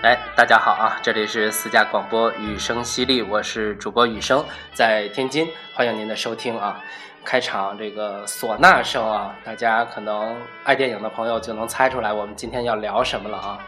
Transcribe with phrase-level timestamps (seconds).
[0.00, 0.96] 哎，大家好啊！
[1.02, 6.80] 这里是私家广播雨声犀利，我是主播雨声，在天津，欢迎您的收听啊！
[7.24, 13.58] 开场这个唢呐声啊，大家可能爱电影的朋友就能猜出来，我们今天要聊什么了啊？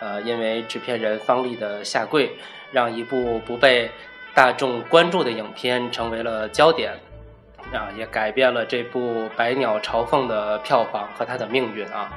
[0.00, 2.38] 呃，因为制片人方励的下跪，
[2.72, 3.90] 让一部不被
[4.32, 6.98] 大众关注的影片成为了焦点。
[7.72, 12.10] 啊，也改变了这部《百鸟朝凤》的票房和它的命运啊！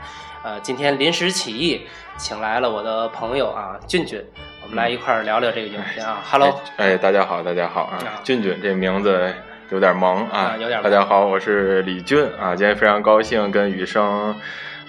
[0.44, 1.88] 呃，今天临时起意，
[2.18, 4.24] 请来了我的朋友啊，俊俊，
[4.64, 6.22] 我们来一块儿聊聊这个影片啊。
[6.24, 8.00] Hello，哎，大家好，大家好啊！
[8.24, 9.34] 俊俊这名字
[9.70, 10.82] 有点萌啊，有点。
[10.82, 14.34] 大家好，我是李俊啊，今天非常高兴跟雨生，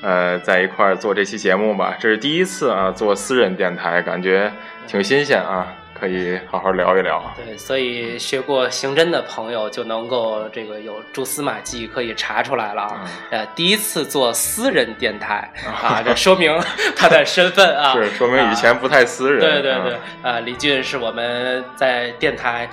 [0.03, 4.53] 呃，在一块儿做这期节目吧，这是第一次啊，做私人电台，感觉
[4.87, 5.75] 挺新鲜啊。
[6.01, 7.23] 可以好好聊一聊。
[7.37, 13.05] 对，所以学过刑侦的朋友就能够这个有蛛丝马迹可以查出来了啊。
[13.31, 16.59] 呃，第一次做私人电台 啊，这说明
[16.97, 17.93] 他的身份啊。
[18.01, 19.41] 是，说明以前不太私人。
[19.41, 22.65] 对对对，啊，李俊是我们在电台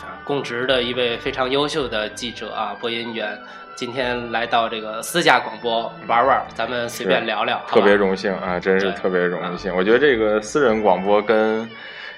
[0.00, 3.38] 啊供职的一位非常优秀的记者啊，播音员。
[3.74, 7.60] 今天来到这个私家广播玩玩，咱们随便聊聊。
[7.66, 9.74] 特别荣幸啊，真是特别荣幸。
[9.74, 11.68] 我觉得这个私人广播跟。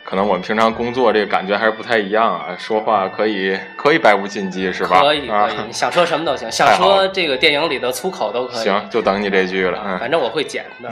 [0.04, 5.00] 可能我们平常工作这个感觉还是不太一样啊，说话可以可以百无禁忌是吧？
[5.00, 8.64] 可以可以，想说什么都行， 想说这个电影里的粗口都可以。
[8.64, 9.98] 行，就等你这句了。
[9.98, 10.90] 反正我会剪的，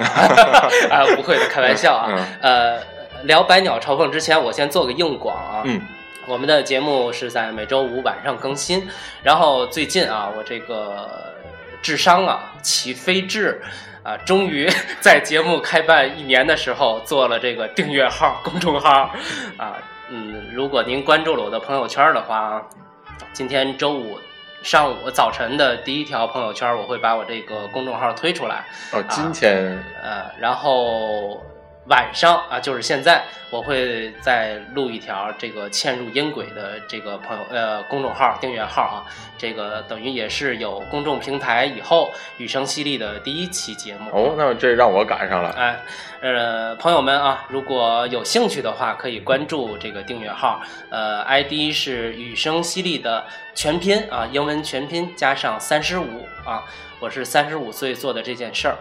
[0.90, 2.26] 啊， 不会的，开玩笑啊。
[2.40, 2.78] 呃，
[3.24, 5.62] 聊《百鸟朝凤》之前，我先做个硬广啊。
[5.64, 5.80] 嗯。
[6.24, 8.88] 我们的节目是在每周五晚上更新，
[9.24, 11.34] 然后最近啊，我这个
[11.82, 13.60] 智商啊起飞至。
[14.02, 14.68] 啊，终于
[15.00, 19.10] 在节目开办一年的时候做了这个订阅号、公众号，
[19.56, 22.66] 啊，嗯，如果您关注了我的朋友圈的话，
[23.32, 24.18] 今天周五
[24.62, 28.64] 上午早晨的第一条朋友圈，我会把我这个公众号推出来。
[28.92, 31.44] 哦，今天，呃，然后。
[31.86, 39.02] 晚上啊，就是现在，我会再录一条这个嵌入音轨的这个朋友呃公众号订阅号啊，
[39.36, 45.80] 这个等于也是有公众平台以后雨声犀利的第一期节目哦，那这让我赶上了哎，
[46.20, 53.24] 呃，朋友们啊，如果有兴趣的话，可以关注这个订阅号，呃，ID 是雨声犀利的
[53.56, 56.62] 全拼啊，英文全拼加上三十五啊，
[57.00, 58.76] 我是三十五岁做的这件事儿。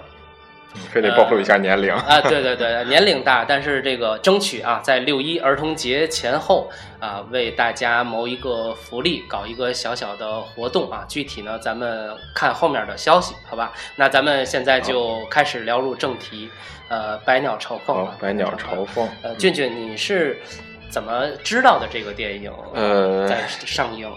[0.92, 2.22] 非得暴露一下年龄啊！
[2.22, 11.06] 对对对，年龄大，但是这个争取啊，在六一儿童节前后啊，为大家谋一个福利，搞一个小小的活动啊。
[11.08, 13.74] 具体呢，咱们看后面的消息，好吧？
[13.96, 16.50] 那咱们现在就开始聊入正题。
[16.90, 19.08] 呃，百鸟朝凤啊，百鸟朝凤。
[19.22, 20.42] 呃，俊俊，你是？
[20.92, 22.52] 怎么知道的这个电影？
[22.74, 24.08] 呃，在上映。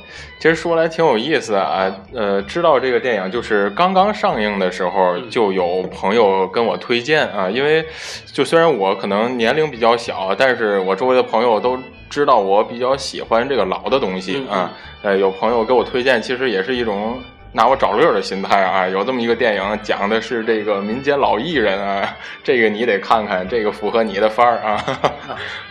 [0.41, 1.91] 其实说来挺有意思啊。
[2.13, 7.49] 呃，知道这个电影就是刚刚上映的时候，就有朋友跟我推荐啊。
[7.49, 7.87] 因为
[8.33, 11.79] 就虽然我可能年龄比较小，但是我周围的朋友都
[12.11, 14.73] 知道我比较喜欢这个老的东西啊。
[15.03, 17.23] 呃，有朋友给我推荐，其实也是一种。
[17.57, 24.85] 拿我找乐的心态啊，有这么一个电影，讲的是这个民间老艺人啊，这个你得看看，这个符合你的范儿啊。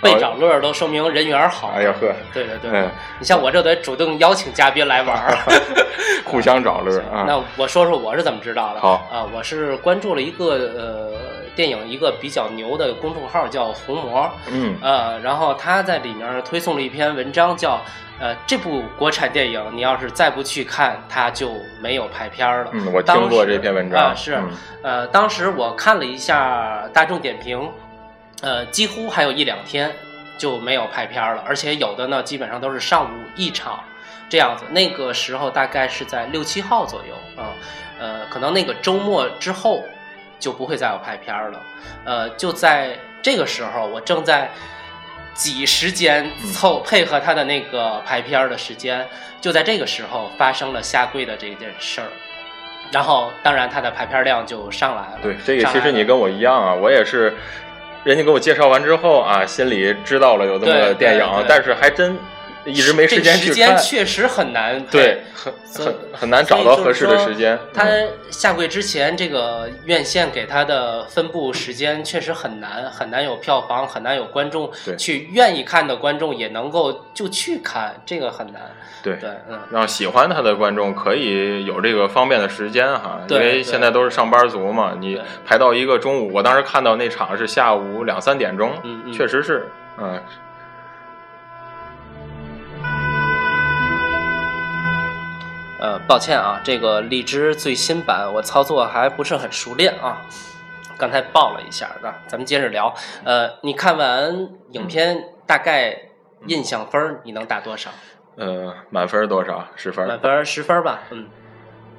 [0.02, 1.74] 被找 乐都说明人缘好。
[1.76, 2.90] 哎呀呵，对对对，
[3.20, 5.38] 你像我这得主动邀请嘉宾来玩儿，
[6.24, 7.26] 互相找乐啊。
[7.28, 8.80] 那我说说我是怎么知道的。
[8.80, 11.12] 好啊，我是关注了一个呃
[11.56, 17.80] 电影一个比较牛的公众号叫红魔，嗯呃，然后他在里面推送了一篇文章叫。
[18.20, 21.52] 呃，这部国产电影，你要是再不去看，它就
[21.82, 22.70] 没有排片了。
[22.72, 24.40] 嗯，我听过这篇文章啊，是，
[24.82, 27.70] 呃，当时我看了一下大众点评，
[28.42, 29.92] 呃，几乎还有一两天
[30.38, 33.84] 就没有拍片了，而且有的呢，基本上都是上午一场
[34.30, 34.64] 这样子。
[34.70, 37.50] 那个时候大概是在六七号左右啊，
[38.00, 39.84] 呃，可能那个周末之后
[40.44, 41.62] 就不会再有拍片了。
[42.06, 44.50] 呃，就在这个时候，我正在。
[45.36, 49.04] 挤时间凑配合他的那个排片的时间，
[49.42, 52.08] 就在这个时候发生了下跪的这件事儿，
[52.92, 55.20] 然后当然他的排片量就上来了。
[55.24, 57.34] 对，这个其实你跟我一样啊，我也是，
[58.04, 62.16] 人家给我介绍完之后啊，心里知道了有这么个电影，但是还真。
[62.66, 67.60] 一直没时间去看，确实很难，对，很很很难找到合适的时间。
[67.74, 67.86] 他
[68.30, 78.62] 下跪之前，这个院线给他的分布时间确实很难，很难有票房，很难有观众去愿意看的观众也能够就去看，这个很难。
[79.04, 88.72] 对对，嗯，让喜欢他的观众可以有这个方便的时间哈，因为现在都是上班族嘛，你排到一个中午，我当时看到那场是下午两三点钟，
[89.12, 89.68] 确实是，
[89.98, 90.22] 嗯。
[95.84, 100.22] 呃，抱歉啊，这个荔枝最新版我操作还不是很熟练啊。
[100.98, 102.96] 刚才报了一下，那咱们接着聊。
[103.26, 106.04] 呃，你看完影片大概
[106.48, 107.90] 印象分你能打多少？
[108.38, 109.68] 呃，满分多少？
[109.76, 110.08] 十分？
[110.08, 111.02] 满分十分吧。
[111.10, 111.28] 嗯，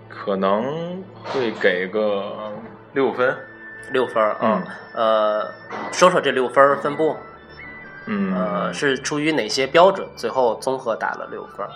[0.08, 2.54] 可能会给个
[2.94, 3.36] 六分。
[3.92, 4.64] 六分儿啊。
[4.94, 5.52] 呃，
[5.92, 7.14] 说说这六分分布。
[8.06, 8.34] 嗯。
[8.34, 10.08] 呃，是出于哪些标准？
[10.16, 11.66] 最后综合打了六分。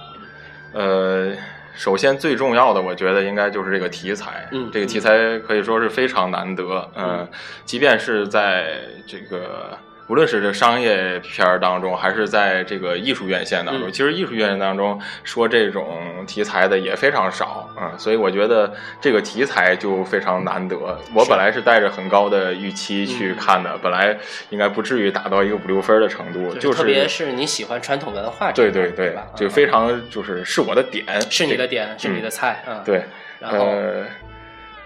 [0.72, 1.36] 呃。
[1.78, 4.48] 首先，最重要的，我觉得应该就是这个题材。
[4.50, 6.90] 嗯，这个题材可以说是非常难得。
[6.96, 7.26] 嗯，
[7.64, 9.78] 即便是在这个。
[10.08, 20.76] 无论是这商业片儿当中，还是在这个艺术院线当中，其实艺术院线当中说这种题材的也非常少啊，所以我觉得这个题材就非常难得。
[21.14, 24.16] 我本来是带着很高的预期去看的，本来
[24.48, 33.04] 应该不至于达到一个五六分的程度，就是特别是你喜欢传统文化，对对对，就非常就是是我的点，是你的点，是你的菜，嗯，对，
[33.38, 33.66] 然后。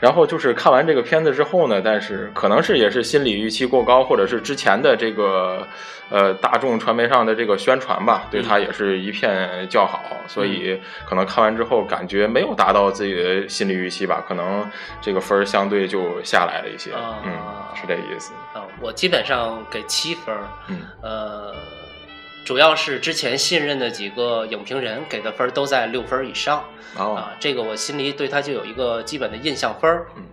[0.02, 5.64] 然后就是看完这个片子之后呢，但是可能是也是心理预期过高，或者是之前的这个
[6.10, 10.76] 呃大众传媒上的这个宣传吧，对他也是一片叫好，所以
[11.08, 14.68] 可能看完之后感觉没有达到自己的心理预期吧，可能
[15.00, 16.90] 这个分儿相对就下来了一些，
[17.24, 17.32] 嗯，
[17.76, 18.32] 是这意思。
[18.54, 21.54] 啊，我基本上给七分，嗯，呃。
[22.44, 26.64] 主要是之前信任的几个影评人给的分都在六分以上
[26.96, 30.24] 啊，这个我心里对他就有一个基本的印象分嗯，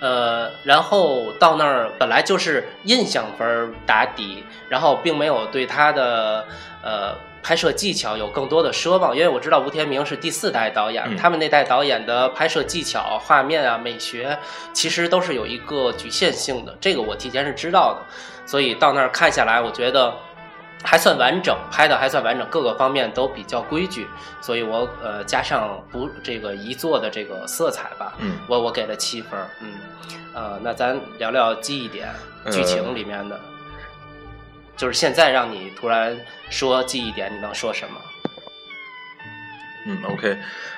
[0.00, 6.44] 呃，然后到那儿本来就是印象分打底，然后并没有对他的
[6.82, 14.36] 呃拍摄技巧有更多的奢望，因为我知道吴天明是第四代导演，他们那代导演的拍摄技巧、画面啊、美学
[14.72, 18.02] 其实都是有一个局限性的，这个我提前是知道的，
[18.44, 20.12] 所以到那儿看下来，我觉得。
[20.82, 24.08] 还算完整，拍的还算完整，各个方面都比较规矩，
[24.40, 29.74] 所以我呃加上不这个遗作的这个色彩吧，嗯，我我给了七分，嗯，
[30.34, 32.08] 呃，那咱聊聊记忆点，
[32.50, 33.38] 剧情里面的，
[34.76, 36.18] 就是现在让你突然
[36.48, 38.00] 说记忆点，你能说什么？
[39.84, 40.36] 嗯，OK。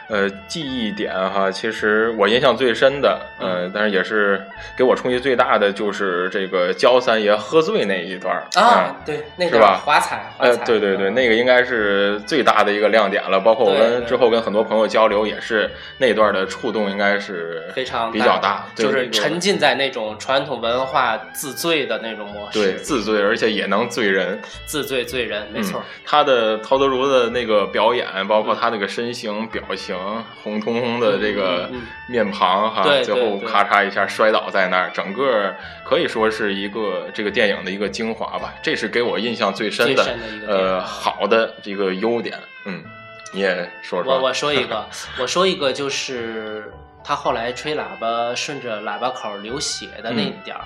[0.08, 4.44] 呃，记忆点哈，其实我印象最深的，呃，但是也是
[4.76, 9.80] 给我冲击最大的，就是这个焦三爷喝醉那一段啊，对，那是吧？
[9.82, 13.40] 华彩，呃，对对对，那个应该是最大的一个亮点了。
[13.40, 25.82] 包括我们之后跟很多朋友交流，也是那段的触动应该是非常比较大，就是沉浸在那种传统文化自醉的那种模式，对，自醉，而且也能醉人，自醉醉人，没错。
[26.04, 29.96] 他的陶德如的那个表演，包括他那个身形表情。
[30.42, 31.70] 红彤彤的这个
[32.08, 35.54] 面庞哈，最后咔嚓一下摔倒在那儿，整个
[35.84, 38.54] 可以说是一个这个电影的一个精华吧。
[38.62, 40.16] 这是给我印象最深的
[40.46, 42.38] 呃好的这个优点。
[42.66, 42.84] 嗯，
[43.32, 44.14] 你也说说。
[44.14, 44.86] 我我说一个，
[45.18, 46.70] 我说一个， 就是
[47.02, 50.64] 他后来吹喇叭顺着喇叭口流血的那点儿。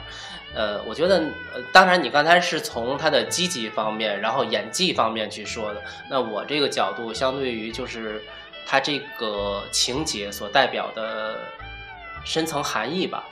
[0.56, 1.22] 呃，我觉得，
[1.70, 5.82] 当然你刚才是从他的积极方面，然后演技方面去说的。
[6.10, 8.20] 那我这个角度，相对于就是。
[8.68, 11.38] 他这个情节所代表的
[12.24, 13.24] 深层含义吧，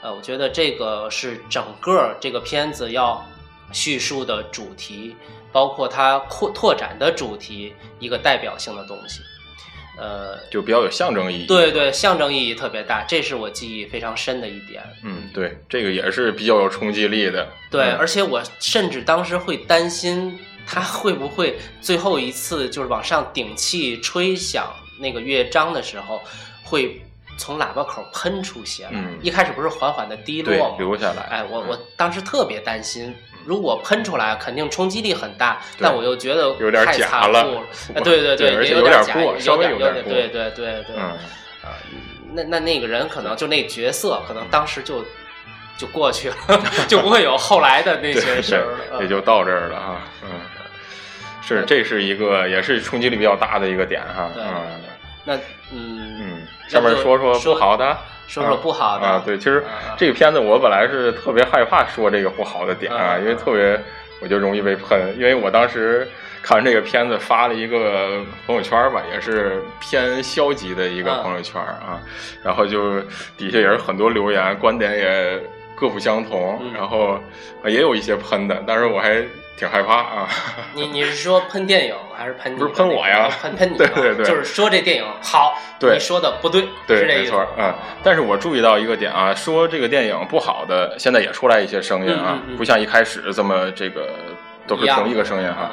[0.00, 3.26] 呃，我觉得这个是整个这个片子要
[3.72, 5.16] 叙述的主题，
[5.50, 9.20] 包括它扩拓展的主题一个代表性的东西，
[9.98, 11.46] 呃，就比较有象征意义。
[11.46, 14.82] 对对，象征意义特别大，这是我记忆非常深的一点。
[15.02, 17.48] 嗯，对，这个也是比较有冲击力的。
[17.70, 20.38] 对，而且我甚至当时会担心。
[20.70, 26.20] 他会不会最后一次就是往上顶气吹响那个乐章的时候，
[26.62, 27.00] 会
[27.38, 29.02] 从喇叭口喷出血来？
[29.22, 30.76] 一开始不是缓缓的滴落吗？
[30.78, 31.22] 流下来。
[31.30, 33.16] 哎，我我当时特别担心，
[33.48, 37.64] 如果喷出来，肯定冲击力很大，但我又觉得有点假了。
[38.04, 40.12] 对对对，有点过，稍微有点过。
[40.12, 40.94] 对对对对。
[40.94, 41.16] 嗯。
[42.34, 45.02] 那那那个人可能就那角色，可能当时就
[45.78, 46.36] 就过去了，
[46.86, 49.00] 就不会有后来的那些事儿了。
[49.00, 49.96] 也就到这儿了哈。
[50.22, 50.28] 嗯。
[51.40, 54.30] 是，这是一个也是冲击力比较大的一个点哈。
[54.36, 54.44] 嗯，
[55.24, 55.36] 那
[55.72, 56.17] 嗯嗯，
[56.68, 59.22] 下面说说不好的，说说不好的啊。
[59.24, 59.64] 对，其实
[59.96, 63.80] 这个片子我本来是特别害怕说这个不好的点啊，因为特别
[64.20, 66.06] 我就容易被喷，因为我当时
[66.42, 72.00] 看完这个片子发了一个朋友圈吧，也是偏消极的一个朋友圈啊，
[72.42, 73.00] 然后就
[73.36, 75.42] 底下也是很多留言，观点也
[75.74, 77.18] 各不相同，然后
[77.64, 79.24] 也有一些喷的，但是我还。
[79.58, 80.28] 挺害怕啊！
[80.74, 82.56] 你你是说喷电影还是喷？
[82.56, 83.76] 不是喷我呀，喷喷你。
[83.78, 85.58] 对对对，就是说这电影好。
[85.80, 87.44] 对，你说的不对，对，没错。
[87.58, 94.08] 嗯，但是我注意到一个点啊，说这个电影不好的，现在也出来一些声音啊，不像一开始这么这个
[94.66, 95.70] 都是同一个声音哈。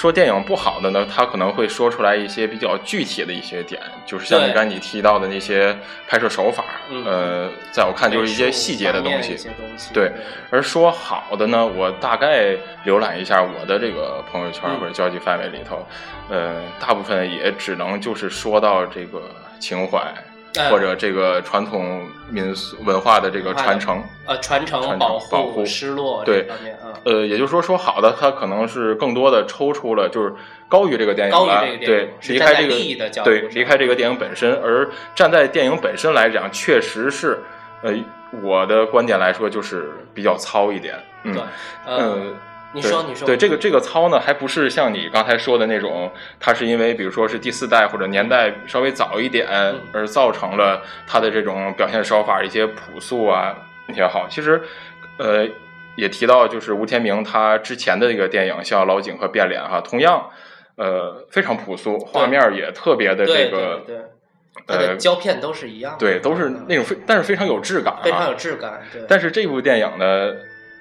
[0.00, 5.76] 说电影不好的呢，他可能会说出来一些比较具体的一些点，就是像你刚才你提到的那些
[6.08, 6.64] 拍摄手法，
[7.04, 9.36] 呃，在我看就是一些细节的东西。
[9.92, 10.10] 对，
[10.48, 15.86] 而说好的呢，我大概浏览一下我的这个朋友圈或者交际范围里头，
[16.30, 19.20] 呃，大部分也只能就是说到这个
[19.58, 20.00] 情怀。
[20.70, 26.46] 或者这个传统民俗文化的这个传承，呃，传承、保护、失落对，
[27.04, 30.34] 呃，也就是说，说好的，它可能是更多的抽出了，就是
[30.68, 37.38] 高于这个电影了，对，离开这个对，离开这个电影本身，而站在电影本身来讲，确实是，
[37.82, 37.92] 呃，
[38.42, 41.36] 我的观点来说，就是比较糙一点，嗯，
[41.86, 42.16] 呃。
[42.72, 46.08] 你说，你说，对这个这个操呢，还不是像你刚才说的那种，
[46.38, 49.48] 它是因为比如说是第四代或者年代稍微早一点，
[49.92, 53.56] 而造成了它的这种表现手法一些朴素啊
[53.96, 54.28] 也好。
[54.30, 54.62] 其实，
[55.18, 55.48] 呃，
[55.96, 60.30] 也提到就是吴天明他之前的这个电影，像《老井》和《变脸》哈，同样，
[60.76, 63.96] 呃，非常朴素，画面也特别的这个，对，
[64.68, 68.80] 呃，胶片都是一样，对，都是那种非，但是非常有质感，非常有质感。
[68.92, 70.32] 对，但是这部电影呢。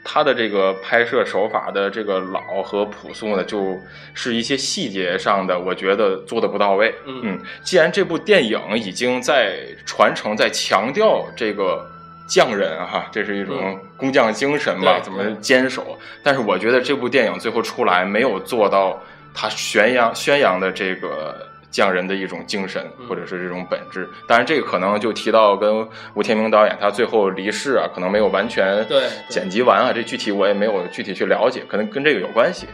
[0.04, 3.80] 他的这个拍摄手法的这个老和朴素呢，就
[4.14, 6.94] 是一些细节上的，我觉得做的不到位。
[7.06, 11.86] 嗯，既然这部电影已经在传承、在强调这个
[12.28, 15.98] 匠人哈，这是一种工匠精神吧，怎么坚守？
[16.24, 19.02] 但是我觉得这部电影最后出来没有做到
[19.34, 21.49] 他宣扬宣扬的这个。
[21.72, 24.08] 匠人的一种精神，或者是这种本质。
[24.28, 28.86] 当然，这个可能就提到跟吴天明导演他最后离世啊，可能没有完全
[29.30, 29.92] 剪辑完啊。
[29.94, 32.68] 这具体我也没有具体去了解，可能跟这个有关系。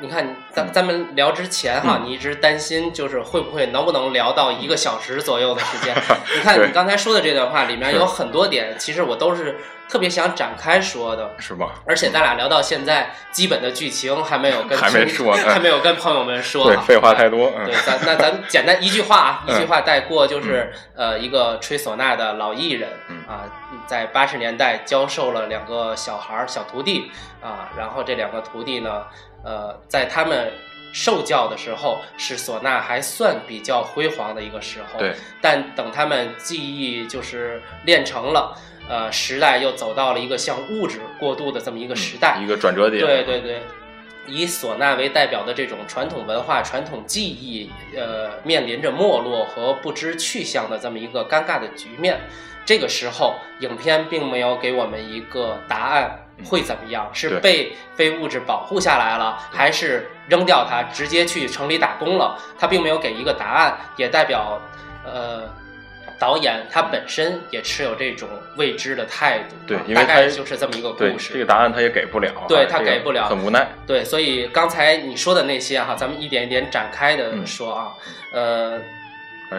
[0.00, 0.04] 嗯。
[0.06, 5.94] 你看，咱咱们聊之前哈，你一直担心就是会不会能不能聊到一个小时左右的时间？
[6.36, 11.74] 你看你刚才说的这段话里面有很多点，其实我都是特别想展开说的，是吧？
[11.84, 17.50] 而且咱俩聊到现在，基本的剧情还没有跟还没说，还没有跟朋友们说，对，废话太多。
[17.66, 22.88] 对，咱那咱简单一句话啊，一句话带过，就是呃，一个吹唢呐的老艺人
[23.26, 23.44] 啊，
[23.86, 27.10] 在八十年代教授了两个小孩儿小徒弟
[27.42, 29.02] 啊，然后这两个徒弟呢。
[29.44, 30.52] 呃，在他们
[30.92, 34.98] 受教的时候，是唢呐还算比较辉煌的一个时候。
[34.98, 35.14] 对。
[35.40, 38.56] 但等他们技艺就是练成了，
[38.88, 43.04] 呃，时代又走到了一个向物质过渡的这么一个时代，一个转折点。
[43.04, 43.62] 对对对，
[44.26, 52.18] 以唢呐为代表的这种传统文化、传统技艺，呃，面临着没落和不知去向的这么一个尴尬的局面。
[52.64, 56.27] 这个时候，影片并没有给我们一个答案。
[56.44, 57.08] 会怎么样？
[57.12, 62.38] 是被非物质保护下来了，还是扔掉它，直接去城里打工了？
[62.58, 64.60] 他并没有给一个答案，也代表，
[65.04, 65.42] 呃，
[66.18, 69.56] 导演他本身也持有这种未知的态度。
[69.66, 71.32] 对，大概就是这么一个故事。
[71.32, 72.32] 这个答案他也给不了。
[72.48, 73.68] 对他给不了，很无奈。
[73.86, 77.92] 对，所以刚才你说的那些哈，咱们一点一点展开的说啊，
[78.32, 78.80] 呃。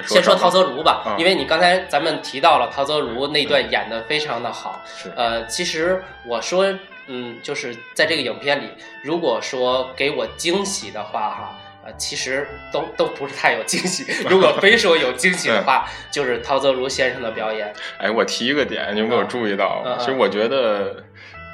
[0.08, 4.84] 先说陶泽如吧，因为你刚才咱们提到了陶泽如那段演的非常的好。
[5.16, 6.66] 呃，其实我说，
[7.08, 8.70] 嗯，就是在这个影片里，
[9.04, 14.06] 如果说给我惊喜的话，哈，呃，其实都都不是太有惊喜。
[14.30, 17.74] 如果非说有惊喜的话，就是陶泽如先生的表演。
[17.98, 19.84] 哎，我提一个点，你有没有注意到？
[20.00, 21.04] 其实我觉得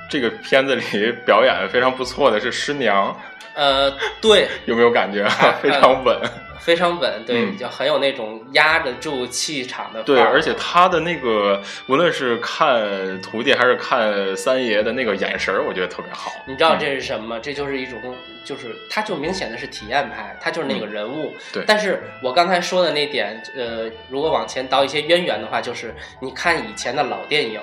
[0.09, 0.83] 这个片子里
[1.25, 3.15] 表演非常不错的是师娘。
[3.53, 3.89] 呃，
[4.19, 5.25] 对，有没有感觉
[5.63, 6.19] 非常稳？
[6.65, 10.01] 非常稳，对，就很有那种压得住气场的。
[10.01, 16.31] 对，而且他的那个，无论是看徒弟还是看三爷的那个眼神我觉得特别好。
[16.47, 17.39] 你知道这是什么？
[17.39, 18.01] 这就是一种，
[18.43, 21.35] 就是他就明显的是体验派，他就是那个人物。
[21.53, 21.63] 对。
[21.67, 27.59] 但是我刚才说的那点，呃，如果往前倒一些渊源的话，就是你看以前的老电影，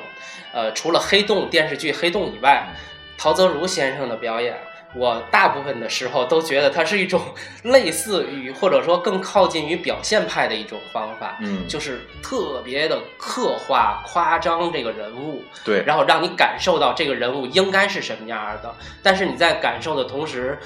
[0.52, 2.68] 呃，除了黑洞电视剧《黑洞》以外，
[3.18, 4.54] 陶泽如先生的表演。
[4.94, 7.20] 我大部分的时候都觉得它是一种
[7.62, 18.75] 类似于或者说更靠近于表现派的一种方法，嗯，就是特别的刻画夸张这个人物，对，然后让你感受到这个人物应该是什么样的。
[19.02, 20.58] 但是你在感受的同时，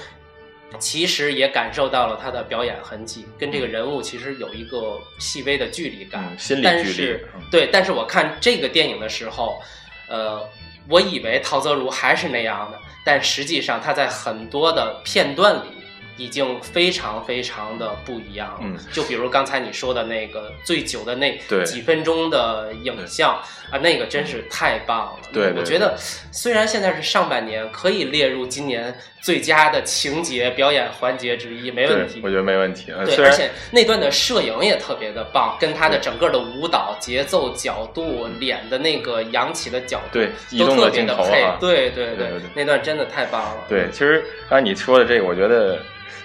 [0.77, 7.19] 其实也感受到了他的表演痕迹，跟这个人物其实有一个细微的距离感，心理距离。
[7.49, 9.61] 对，但是我看这个电影的时候，
[10.09, 10.45] 呃，
[10.89, 12.77] 我以为陶泽如还是那样的。
[13.09, 15.76] 但实际上，它在很多的片段里
[16.17, 18.59] 已经非常非常的不一样了。
[18.63, 25.19] 嗯就比如刚才你说的那个最久的那几分钟的影像啊，那个真是太棒了。
[25.31, 25.95] 对对我觉得
[26.31, 32.21] 虽然现在是上半年，可以列入今年最佳的情节表演环节之一，没问题，。
[32.23, 32.91] 我觉得没问题。
[32.91, 43.65] 呃对，而且那段的摄影也特别的棒，跟他的整个的舞蹈节奏、角度、脸的那个扬起的角度，对移都特别的配对对对那段真的太棒了。
[43.67, 45.79] 对，其实刚才你说的这个，我觉得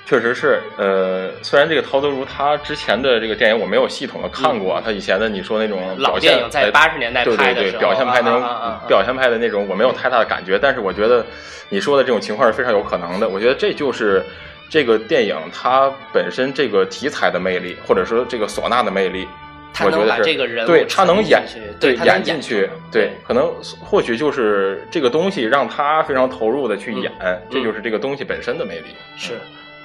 [0.05, 8.43] 确实是，呃，虽然这个陶德如他之前的这个电影我没有系统的看过，他以前的你说那种嗯老电影在哎八十年代对对对，表现派那种、
[8.87, 11.25] 表现派的那种，我没有太大的感觉，但是我觉得
[11.69, 13.29] 你说的这种情况是非常有可能的。
[13.29, 14.23] 我觉得这就是
[14.69, 19.27] 这个电影它本身这个题材的魅力，或者说这个唢呐的魅力。
[19.75, 21.43] 他能把我觉得是这个人对他能演
[21.81, 27.13] 对演进去对，可能或许就是这个东西让他非常投入的去嗯演，
[27.51, 28.89] 这就是这个东西本身的魅力。
[29.17, 29.41] 是，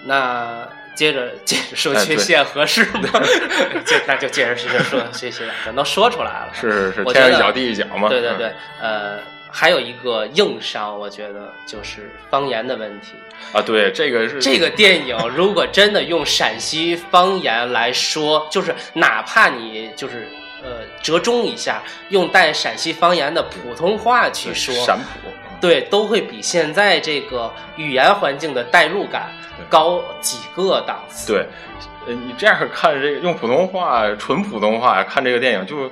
[0.08, 3.02] 那接着 接着说缺陷合适吗？
[3.86, 6.50] 就那就接着接着说缺陷，咱都说出来了。
[6.54, 8.08] 是是是，天一脚地一脚嘛。
[8.08, 9.20] 嗯对对对，呃，
[9.52, 13.14] 还有一个硬伤，我觉得就是方言的问题。
[13.54, 20.28] 啊，对，这个是这个电影如果真的用陕西方言来说，就是哪怕你就是
[20.64, 25.30] 呃折中一下，用带陕西方言的普通话去说，陕普，
[25.62, 31.34] 对，都会比现在这个语言环境的代入感对高几个档次。
[31.34, 31.48] 对，
[32.08, 35.92] 呃，你这样看这个用普通话纯普通话看这个电影，就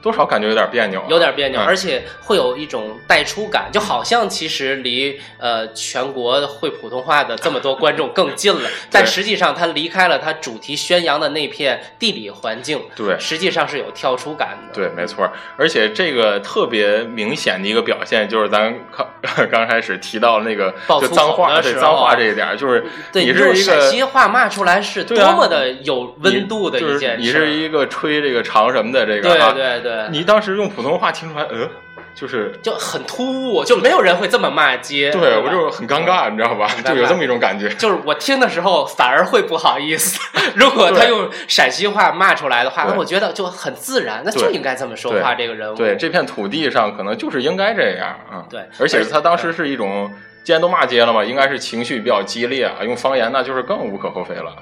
[0.00, 1.66] 多少感觉有点别扭啊，有点别扭，嗯。
[1.66, 13.16] 而且会有一种带出感，就好像其实离呃全国会普通话的这么多观众更近了， 但实际上他离开了他主题宣扬的那片地理环境，对。
[13.18, 14.74] 实际上是有跳出感的。
[14.74, 19.08] 对，没错，而且这个特别明显的一个表现，就是咱刚
[19.50, 20.72] 刚开始提到那个
[21.12, 27.16] 脏话，对脏话这一点，就是对，你用是一个陕西话骂出来是多么的有温度的一件事。
[27.18, 31.68] 你是一个吹这个长什么的这个对哈，对对，你当时用普通话听出来，呃，
[32.14, 35.10] 就是就很突兀，就没有人会这么骂街。
[35.10, 36.68] 对吧我就很尴尬，你知道吧？
[36.84, 37.68] 就有这么一种感觉。
[37.70, 40.18] 就是我听的时候反而会不好意思，
[40.56, 45.34] 如果他用陕西话骂出来的话，那我觉得就很自然，那就应该这么说话。
[45.34, 48.32] 这个人物，对，这片土地上可能就是应该这样啊。
[48.32, 50.10] 嗯对而且他当时是一种，
[50.44, 54.54] 既然都骂街了嘛，应该是情绪比较激烈啊，用方言那就是更无可厚非了。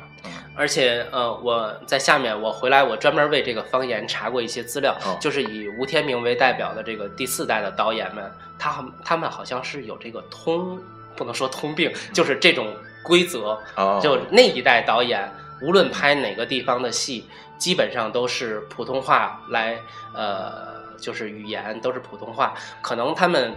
[0.56, 10.78] 嗯而且呃，我在下面我回来，我专门为这个方言查过一些资料，哦就是以吴天明为代表的这个第四代的导演们，他他们好像是有这个通，
[11.16, 15.28] 不能说通病，就是这种规则，哦，就那一代导演，
[15.60, 19.76] 无论拍哪个地方的戏，基本上都是普通话来，
[20.14, 22.54] 呃，就是语言都是普通话。
[22.80, 23.52] 可能他们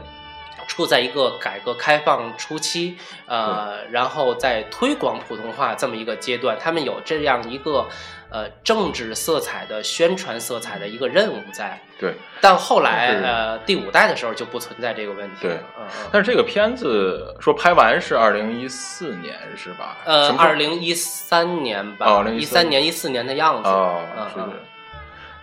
[0.67, 7.88] 处在一个改革开放初期，呃，然后在推广普通话这么一个阶段，他们有这样一个
[8.30, 11.82] 呃政治色彩的宣传色彩的一个任务在。
[11.97, 12.13] 对。
[12.41, 15.53] 但后来呃第五代的时候就不存在这个问题了。
[15.53, 16.10] 对嗯嗯。
[16.12, 19.97] 但是这个片子说拍完是二零一四年是吧？
[20.06, 23.69] 呃二零一三年吧，哦一2013三年、一四年的样子。
[23.69, 24.53] 哦嗯，是的嗯，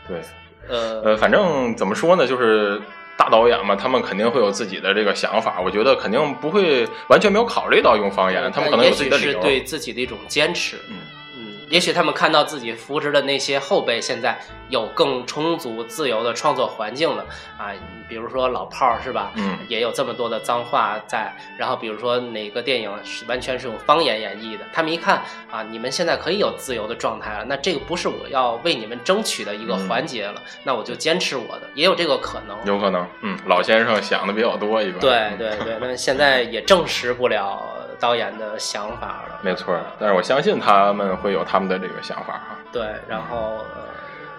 [0.06, 0.22] 对。
[0.66, 2.80] 呃，呃，反正怎么说呢，就是
[3.16, 5.60] 大导演嘛，他们肯定会有自己的这个想法。
[5.60, 9.40] 我觉得肯定不会完全没有考虑到用方言，他们可能有自己的理由。
[9.40, 10.76] 对自己的一种坚持。
[10.88, 10.96] 嗯
[11.36, 14.38] 嗯，也许他们看到自己扶植的那些后辈现在
[14.74, 17.24] 有更充足、自由的创作环境了
[17.56, 17.70] 啊，
[18.08, 19.30] 比如说老炮儿是吧？
[19.36, 21.32] 嗯也有这么多的脏话在。
[21.56, 32.56] 然后比如说哪个电影是完全是用方言演绎的，他们一看啊，你们现在可以有自由的状态了，那这个不是我要为你们争取的一个嗯环节了，那我就坚持我的，也有这个可能。
[32.66, 34.98] 有可能，嗯，老先生想的比较多，一个。
[34.98, 37.62] 对嗯对对， 那现在也证实不了
[38.00, 39.38] 导演的想法了。
[39.42, 39.78] 没错。
[40.00, 42.58] 但是我相信他们会有他们的这个想法啊。
[42.72, 43.82] 对，然后呃，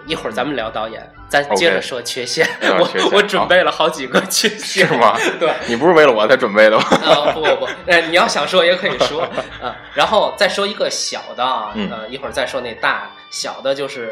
[0.06, 2.46] 一会儿咱们聊导演，咱接着说缺陷。
[2.62, 4.86] 我我准备了好几个缺陷。
[4.86, 5.16] 是吗？
[5.38, 6.84] 对，你不是为了我才准备的吗？
[7.04, 9.22] 呃，不不不，呃，你要想说也可以说
[9.60, 14.08] 啊、然后再说一个小的啊，嗯呃，一会儿再说那大小的，就是《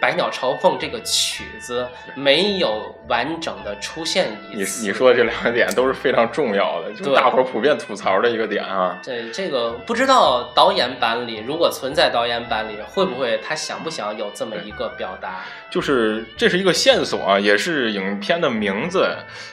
[0.00, 4.86] 百鸟朝凤》这个曲子没有完整的出现一你次。
[4.86, 8.98] 你说的这两个点都是非常重要的，就是大伙儿普遍吐槽的一个点啊。
[9.02, 15.40] 对这个不知道导演版里，如果存在导演版里，会不会他想不想有这么一个表达？
[15.70, 19.08] 就是这是一个线索啊，也是影片的名字，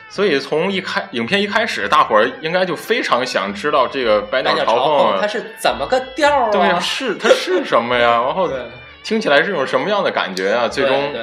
[0.10, 6.52] 所以从一开影片一开始，大伙儿应该就非常想知道这个百百鸟鸟朝朝凤它是怎么个调儿啊？
[6.52, 8.22] 对呀，是它是什么呀？
[8.22, 8.58] 然后对
[9.04, 10.68] 听起来是一种什么样的感觉啊？
[10.68, 11.14] 最终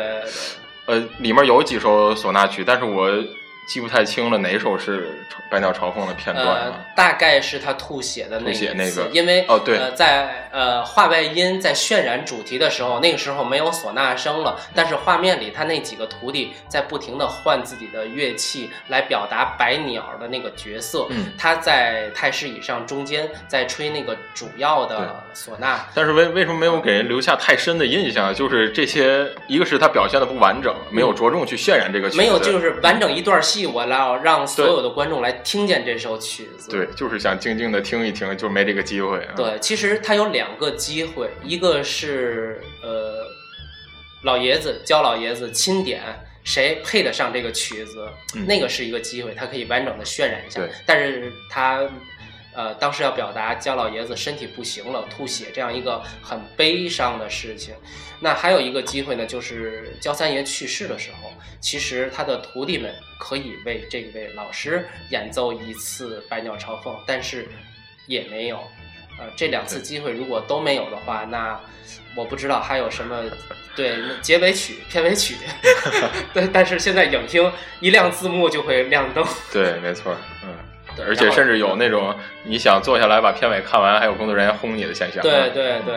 [0.86, 3.08] 呃，里面有几首唢呐曲，但是我
[3.68, 5.02] 记不太清了，哪首是
[5.50, 21.06] 《百鸟朝凤》的片段大概是他吐血的那吐血那个因为哦对呃，在呃画外音在渲染主题的时候，那个时候没有唢呐声了，但是画面里他那几个徒弟在不停的换自己的乐器来表达百鸟的那个角色。
[21.10, 28.34] 嗯他在太师椅上中间在吹那个主要的唢呐，但是为为什么没有给人留下太深的印象？
[28.34, 36.70] 就是这些，一个是他表现的不完整，没有着重去渲染这个没有就是完整一段戏，我要让所有的观众来听见这首曲子。
[36.70, 39.34] 对，就是想静静的听一听，就没这个机会啊。
[39.36, 43.24] 对，其实他有两个机会，一个是呃，
[44.22, 46.02] 老爷子教老爷子钦点
[46.44, 50.70] 谁配得上这个曲子，嗯那个是一个机会，他可以完整的渲染一下对。
[50.86, 51.88] 但是他
[52.58, 57.72] 呃当时要表达焦老爷子身体不行了，吐血这样一个很悲伤的事情。
[58.18, 67.46] 那还有一个机会呢，就是焦三爷去世的时候，其实他的徒弟们可以为这位老师演奏一次《百鸟朝凤》，但是
[68.06, 68.56] 也没有。
[69.20, 71.60] 呃，这两次机会如果都没有的话，那
[72.16, 73.22] 我不知道还有什么
[73.76, 75.36] 对那结尾曲、片尾曲。
[76.34, 80.67] 对，但是现在影厅一亮字幕就会亮灯，对，没错，嗯。
[80.98, 85.22] 对而且甚至有那种你想坐下来把片尾看完，还有工作人员轰你的现象。
[85.22, 85.94] 对对对，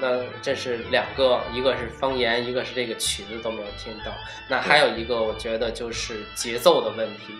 [0.00, 4.12] 那这是两个，一个是方言，一个是这个曲子都没有听到。
[4.48, 7.34] 那还有一个，我觉得就是节奏的问题。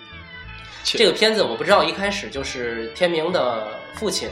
[0.85, 4.29] 这个片子我不知道，一开始就是天明的父亲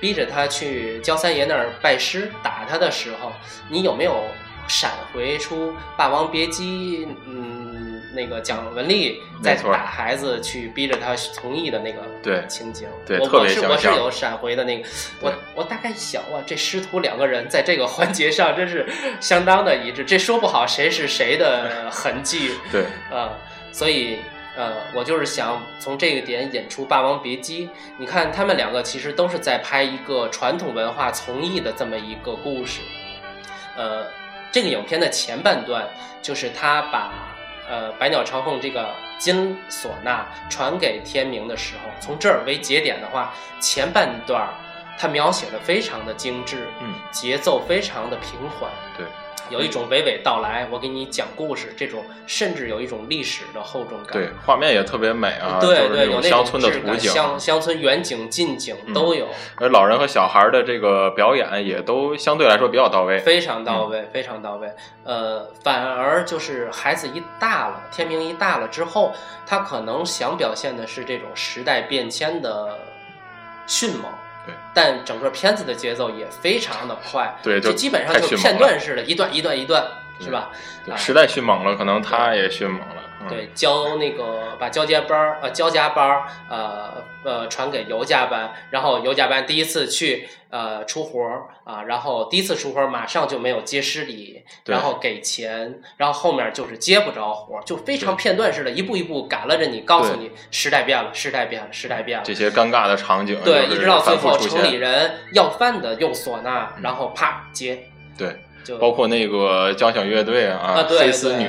[0.00, 3.32] 逼着他去焦三爷那儿拜师打他的时候，
[3.68, 4.24] 你有没有
[4.66, 7.06] 闪回出《霸王别姬》？
[7.26, 12.44] 嗯，那个蒋雯丽在打孩子去逼着他同意的那个对。
[12.48, 14.88] 情景，对特我我是别我是有闪回的那个，
[15.20, 18.86] 我我大概想哇，这师徒两个人在这个环节上真是
[19.20, 22.84] 相当的一致，这说不好谁是谁的 痕迹，对。
[23.10, 23.30] 呃，
[23.72, 24.18] 所以
[24.56, 27.66] 呃，我就是想从这个点引出《霸王别姬》。
[27.98, 32.80] 你看，他们两个其实都是在拍一个传统文化从艺的这么一个故事。
[33.76, 34.04] 呃，
[34.50, 35.88] 这个影片的前半段
[36.20, 37.12] 就是他把
[37.70, 44.48] 呃《百鸟朝凤》这个金唢呐传给天明的时候，从这儿为节点的话，前半段儿
[44.98, 49.06] 他描写的非常的精致，嗯，节奏非常的平缓，对，
[49.50, 54.12] 有一种娓娓道来，我给你讲故事，这种甚至有一种历史的厚重感。
[54.12, 63.18] 对，画面也特别美啊，对就是对，有那种乡村的图景，乡乡村远景、近景嗯都有，而老人和小孩的这个表演也都相对来说比较到位。
[63.18, 64.70] 非常到位，非常到位。
[65.04, 69.12] 呃，反而就是孩子一大了，天明一大了之后，
[69.46, 72.78] 他可能想表现的是这种时代变迁的
[73.66, 74.04] 迅猛。
[74.50, 79.86] 对，但整个片子的节奏也非常的快，对就就基本上就片段式的，一段一段一段，
[80.20, 80.50] 是吧？
[80.50, 80.50] 啊
[80.86, 83.02] 对时代迅猛了，可能他也迅猛了。
[83.22, 102.24] 嗯、对，交那个把交接班儿呃交加班儿呃呃传给尤家班，然后尤家班第一次去呃出活儿啊，然后第一次出活儿马上就没有接师礼，然后给钱，然后后面就是接不着活儿，就非常片段式的，一步一步赶了着你，告诉你时代变了，时代变了，时代变了。
[102.24, 104.80] 这些尴尬的场景，对，一直到最后城里。
[104.80, 111.48] 人要饭的用唢呐，然后啪接，对，就包括那个交响乐队啊，黑丝女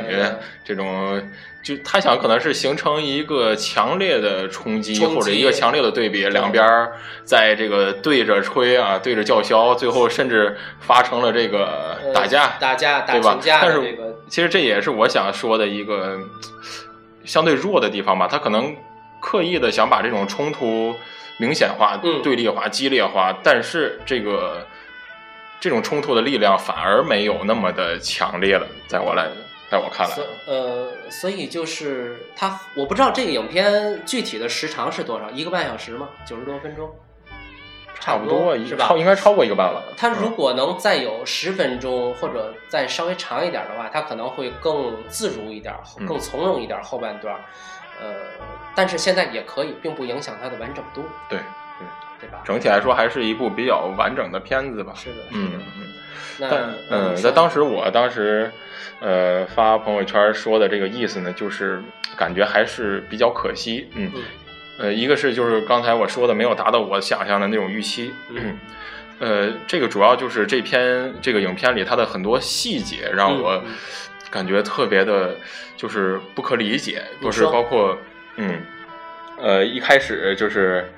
[0.63, 1.21] 这种，
[1.63, 6.89] 就他想可能是形成一个强烈的冲击，冲击或者一个强烈的对比，两边
[7.23, 13.97] 在这个对着吹啊，对着叫嚣，最后甚至发成了这个呃打架，打架打对吧但是
[14.27, 16.17] 其实这也是我想说的一个
[17.25, 18.75] 相对弱的地方吧，他可能
[19.19, 20.95] 刻意的想把这种冲突
[21.37, 22.21] 明显化、嗯。
[22.23, 24.65] 对立化、激烈化，但是这个
[25.61, 29.29] 这种冲突的力量反而没有那么的强烈了，在我来，
[29.69, 36.09] 在我看来所，呃，所以就是他，我不知道这个影片具体的时长是多少，一个半小时吗？
[36.25, 36.89] 九十多分钟，
[37.93, 38.97] 差不多多是吧超？
[38.97, 39.93] 应该超过一个半了。
[39.95, 47.35] 他如嗯果能再有十分钟或者再稍微长一点的话，他可能会更自如一点，嗯更从容一点后半段。
[48.01, 48.15] 呃，
[48.73, 51.37] 但是现在也可以，并不影响它的完整度，对，
[52.21, 52.41] 对吧？
[52.45, 54.93] 整体来说还是一部比较完整的片子吧。
[54.95, 55.57] 是的，嗯的。
[55.77, 55.87] 嗯。
[56.37, 58.49] 那但嗯，说在当时我当时，
[58.99, 61.83] 呃，发朋友圈说的这个意思呢，就是
[62.15, 64.21] 感觉还是比较可惜，嗯，嗯
[64.79, 68.57] 呃，一个是就是刚才我说的没有达到我想象的那种预期，嗯
[69.19, 73.61] 呃，这个主要就是这篇这个影片里它的很多细节让我
[74.31, 75.35] 感觉特别的，
[75.77, 77.95] 就是不可理解，就是包括
[78.37, 78.61] 嗯，
[79.37, 80.91] 呃，一开始就是。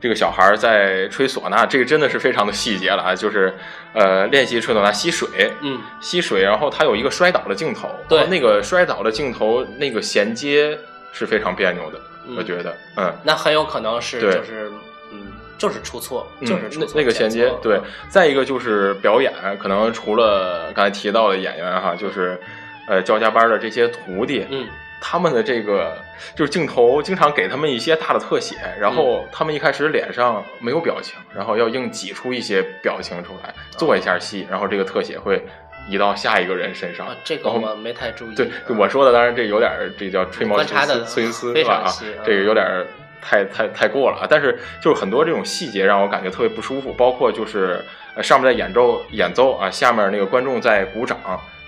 [0.00, 3.14] 这个小孩儿在吹唢呐，这个真的是非常的细节了啊！
[3.14, 3.52] 就是，
[3.92, 10.78] 呃，练习吹唢呐吸水，嗯吸水，然后他有一个摔倒的镜头，对那个摔倒的镜头那个衔接
[11.12, 12.00] 是非常别扭的，
[12.36, 14.72] 我觉得，嗯，那很有可能是就是
[15.12, 17.78] 嗯就是出错，就是出错嗯那那个衔接对。
[18.08, 22.40] 再一个就是表演，可能除了刚才提到的演员哈，就是
[22.88, 24.66] 呃交加班的这些徒弟，嗯
[25.00, 25.96] 他们的这个
[26.34, 35.42] 就是镜头经常给他们一些大的特写，然嗯后他们一开始脸上没有表情，然后要硬挤出一些表情出来，做一下戏，然后这个特写会
[35.88, 37.16] 移到下一个人身上啊，。
[37.24, 38.34] 这个我没太注意。
[38.34, 41.82] 对嗯我说的，当然这有点儿这叫吹毛求观察的疵，崔斯非是吧？
[41.86, 42.86] 啊嗯，这个有点儿
[43.22, 44.26] 太太太过了啊。
[44.28, 47.82] 但是就是很多这种细节让我感觉特别不舒服，包括就是
[48.14, 51.18] 呃上面在演奏演奏啊，下面那个观众在鼓掌，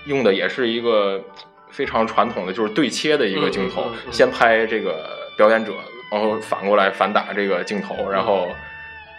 [0.05, 1.19] 用的也是一个
[1.73, 5.73] 非常传统的，就是对切的一个镜头，先拍这个表演者，
[6.11, 8.47] 然后反过来反打这个镜头，然后。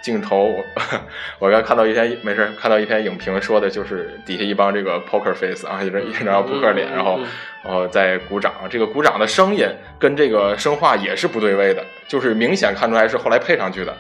[0.05, 0.63] 镜头，我
[1.41, 7.27] 我刚看到一篇没事看到一篇影评说的就是底下一帮这个 poker face 啊，一张一张扑克脸，然后嗯
[7.65, 9.67] 然后在鼓掌，这个鼓掌的声音
[9.99, 13.97] 跟这个声画也是不对位的，就是明显看出来是后来配上去的，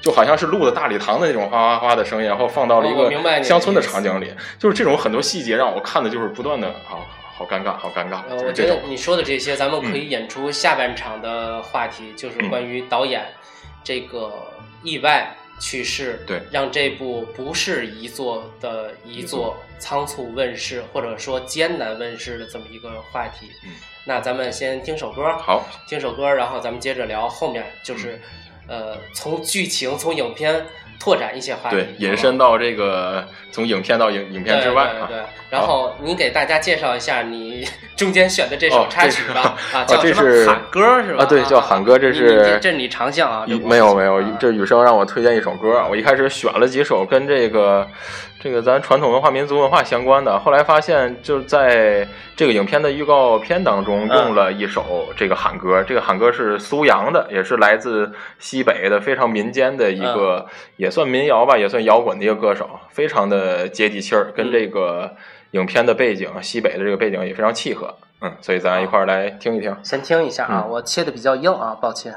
[0.00, 7.04] 就好像是录的大礼堂的那种哗哗哗的声音，然后放到了一个乡村的场景里，就是这种很多细节让我看的就是不断的好
[7.40, 8.36] 好尴尬，好尴尬，呃。
[8.36, 13.24] 我觉得你说的这些，咱们可以演出下半场的话题，就是关于导演
[13.82, 23.50] 这个意外去世，对让这部不是遗作的一作仓促问世，或者说艰难问世的这么一个话题。
[23.64, 23.70] 嗯
[24.04, 28.20] 那咱们先听首歌，好，听首歌，然后咱们接着聊后面，就是、
[28.68, 30.64] 呃，从剧情、从影片
[30.98, 35.06] 拓展一些话题，对，引申到这个从影片到影影片之外啊。
[35.08, 41.22] 对对对，然后你给大家介绍一下你 中间选的这首哦插曲吧， 啊，这叫什么喊歌是吧？
[41.22, 43.44] 啊对叫喊歌这是你这这是你长项啊？
[43.46, 47.86] 没有没有啊，这雨生让我推荐一首歌，我一开始选了几首跟这个
[48.42, 54.16] 这个咱传统文化、民族文化相关的，后来发现就在这个影片的预告片当中嗯。
[54.16, 60.46] 用了一首这个喊歌，这个喊歌是苏阳的，也是来自西北的非常民间的一个，嗯。
[60.78, 65.14] 也算民谣吧，也算摇滚的一个歌手，非常的接地气儿，跟这个
[65.50, 69.76] 影片的背景西北的这个背景也非常契合，嗯，所以咱一块儿来听一听。
[69.82, 70.70] 先听一下啊，嗯。
[70.70, 72.14] 我切的比较硬啊，抱歉。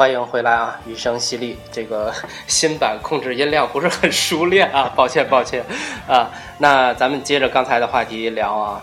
[0.00, 0.80] 欢迎回来啊！
[0.86, 2.10] 雨声淅沥，这个
[2.48, 5.62] 新版控制音量不是很熟练啊， 抱歉抱歉
[6.08, 6.30] 啊。
[6.56, 8.82] 那咱们接着刚才的话题聊啊，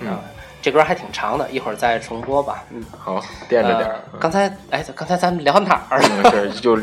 [0.00, 0.18] 嗯啊。
[0.62, 2.64] 这歌还挺长的，一会儿再重播吧。
[2.70, 4.18] 嗯，好，垫着点儿呃。
[4.18, 6.32] 刚才哎，刚才咱们聊哪儿了？
[6.34, 6.74] 嗯是就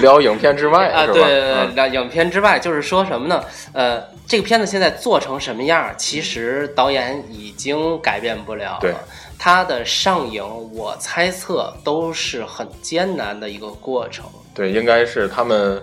[0.00, 1.06] 聊影片之外 啊？
[1.06, 3.44] 对，嗯聊影片之外，就是说什么呢？
[3.74, 8.98] 呃，这个片子现在做成什么样儿，其实导演已经改变不了对了。
[9.42, 14.26] 它的上映，我猜测都是很艰难的一个过程。
[14.54, 15.82] 对，应该是他们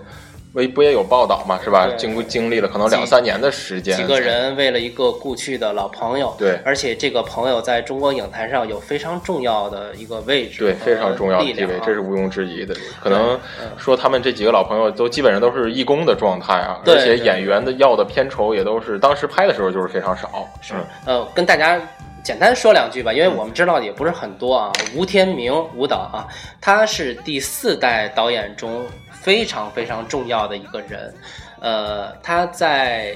[0.52, 1.88] 微不也有报道嘛，是吧？
[1.98, 12.76] 经过经历了可能两三年的时间，几个人为了一个故去的老朋友，对而且这个朋友在中国影坛上有非常重要的一个位置，对非常重要的地位，这是毋庸置疑的。
[13.02, 20.74] 可能嗯说他们这几个老朋友都基本上都是义工的状态啊，而且演员的要的片酬也都是当时拍的时候就是非常少，是
[21.06, 21.80] 嗯呃，跟大家
[22.22, 24.72] 简单说两句吧，因为我们知道的也不是很多啊。
[24.94, 26.28] 吴天明舞蹈啊，
[26.60, 31.14] 他是第四代导演中非常非常重要的一个人，
[31.60, 33.14] 呃，他在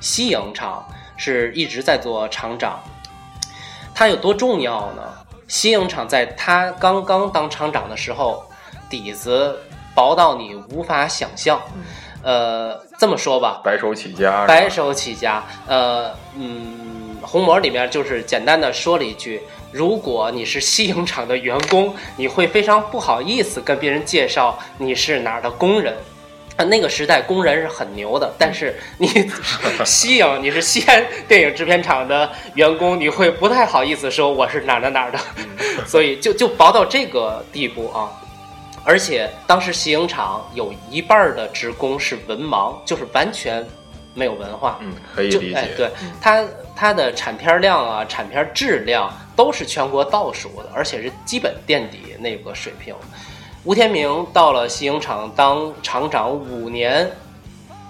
[0.00, 0.86] 西影厂
[1.16, 2.78] 是一直在做厂长，
[3.94, 5.02] 他有多重要呢？
[5.48, 8.44] 西影厂在他刚刚当厂长的时候，
[8.90, 9.58] 底子
[9.94, 11.60] 薄到你无法想象。
[12.22, 19.40] 呃，这么说吧，白手起家，白手起家，呃，嗯，红魔里面就是简单的说了一句：
[19.72, 25.96] 如果你是西影厂的员工，你会非常不好意思跟别人介绍你是哪儿的工人。
[26.56, 29.06] 啊，那个时代工人是很牛的，但是你
[29.84, 35.18] 西影你是西安电影制片厂的员工，你会不太好意思说我是哪儿的哪儿的，
[35.84, 38.10] 所以就就薄到这个地步啊。
[38.84, 43.62] 而且当时西影厂有一半儿的职工是文盲，就是完全
[44.16, 44.78] 没有文化。
[44.80, 52.92] 嗯，可以就理解，哎对它它的产片量啊、产片质量都是全国倒数的，而且是基本垫底那个水平。
[53.62, 57.10] 吴天明到了西影厂当厂长五年，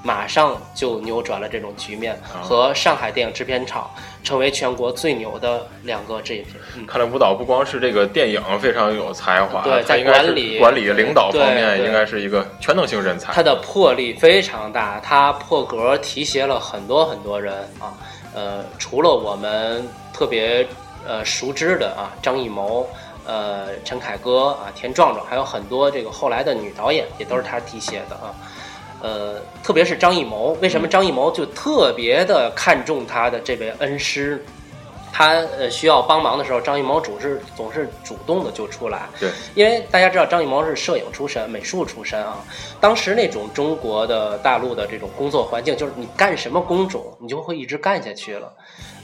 [0.02, 3.90] 马上就扭转了这种局面，啊和上海电影制片厂
[4.26, 6.46] 成为全国最牛的两个制片。
[6.74, 13.32] 嗯，看来舞蹈不光是这个电影非常有才华，对在管理管理领导方面应该是一个全能型人才。
[13.32, 17.94] 他的魄力非常大，他破格提携了很多很多人啊。
[18.34, 20.66] 呃，除了我们特别
[21.06, 22.84] 呃熟知的啊张艺谋、
[23.24, 28.34] 呃陈凯歌啊田壮壮，还有很多这个后来的女导演也都是他提携的啊。
[29.02, 34.44] 呃，特别是张艺谋，为什么张艺谋就特别的看重他的这位恩师？
[35.12, 39.08] 他呃需要帮忙的时候，张艺谋总是总是主动的就出来。
[39.18, 42.44] 对，因为大家知道张艺谋是摄影出身、美术出身啊。
[42.80, 48.52] 当时那种中国的大陆的这种工作环境，就是你干什么工种，你就会一直干下去了。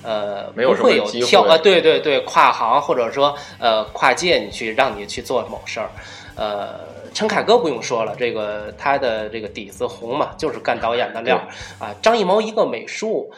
[0.03, 5.89] 呃，没有不会有什么机会跳啊，对对对，跨行或者说呃跨界，你去让你去做某事儿。
[6.35, 6.81] 呃，
[7.15, 11.49] 陈凯歌不用说了，这个他的这个底子红嘛，就是干导演的料儿
[11.79, 11.95] 啊。
[12.03, 13.31] 张艺谋一个美术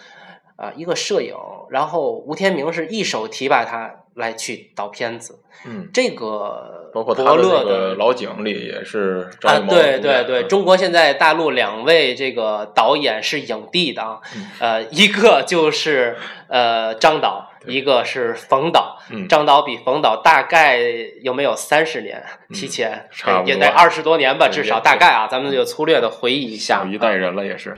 [0.57, 1.35] 啊，一个摄影，
[1.71, 10.49] 然后吴天明是一手提拔他来去导片子，嗯，这个包括他伯乐的那个老井里也是张啊艺，谋对对对，嗯。
[10.49, 14.51] 中国现在大陆两位这个导演是影帝的啊，嗯。
[14.61, 18.99] 呃，一个就是呃张导，一个是冯导。
[19.11, 20.81] 嗯张导比冯导大概
[21.23, 22.25] 有没有三十年
[22.55, 23.09] 提前？
[23.45, 26.87] 也得二十多年吧，至少大概啊，咱们就粗略的回忆一下小。
[26.87, 27.77] 一代人了也是。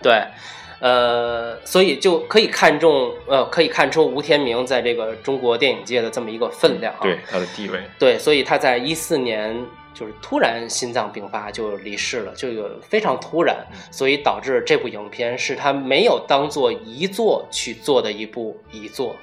[0.00, 0.22] 对，
[0.80, 7.00] 呃，所以就可以看中，呃，可以看出吴天明在这个中国电影界的这么一个分量啊。
[7.02, 13.56] 对他的地位，对，所以他在一四年就是突然心脏病发就离世了，就有非常突然，
[13.90, 19.16] 所以导致这部影片是他没有当做遗作去做的一部遗作。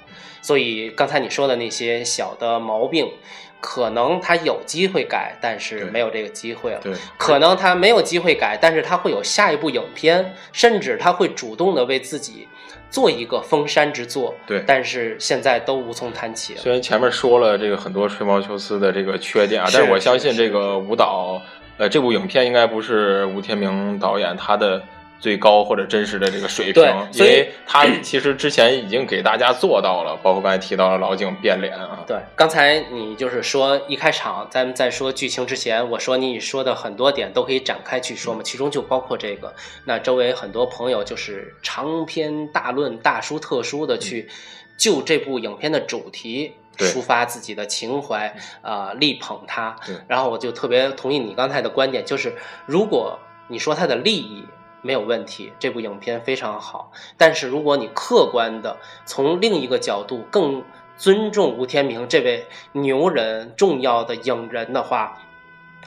[0.46, 3.12] 所以刚才你说的那些小的毛病，
[3.60, 6.80] 可能他有机会改，但是没有这个机会了。
[6.84, 12.48] 对，可能他没有机会改，但是他会有下一部影片，甚至他会主动的为自己
[12.92, 14.36] 做一个封山之作。
[14.46, 16.60] 对但是现在都无从谈起了。
[16.62, 21.42] 虽然前面说了这个很多吹毛求疵的这个缺点啊，是但是我相信这个舞蹈，
[21.80, 24.84] 呃，这部影片应该不是吴天明导演他的
[25.26, 39.52] 最高或者真实的这个水平，因所以为他其实之前已经给大家做到了，包括刚才提到了老井变脸啊，对，刚才你就是说一开场，咱们在说剧情之前，我说你说的很多点都可以展开去说嘛，其中就包括这个。
[39.84, 44.30] 那周围很多朋友就是长篇大论、大书特书的去
[44.78, 49.76] 就这部影片的主题抒发自己的情怀，啊、力捧他。
[50.08, 52.36] 然后我就特别同意你刚才的观点，就是
[52.68, 53.18] 如果
[53.48, 54.46] 你说他的利益。
[54.86, 56.92] 没有问题，这部影片非常好。
[57.18, 60.64] 但是如果你客观的从另一个角度更
[60.96, 65.18] 尊重吴天明这位牛人、重要的影人的话，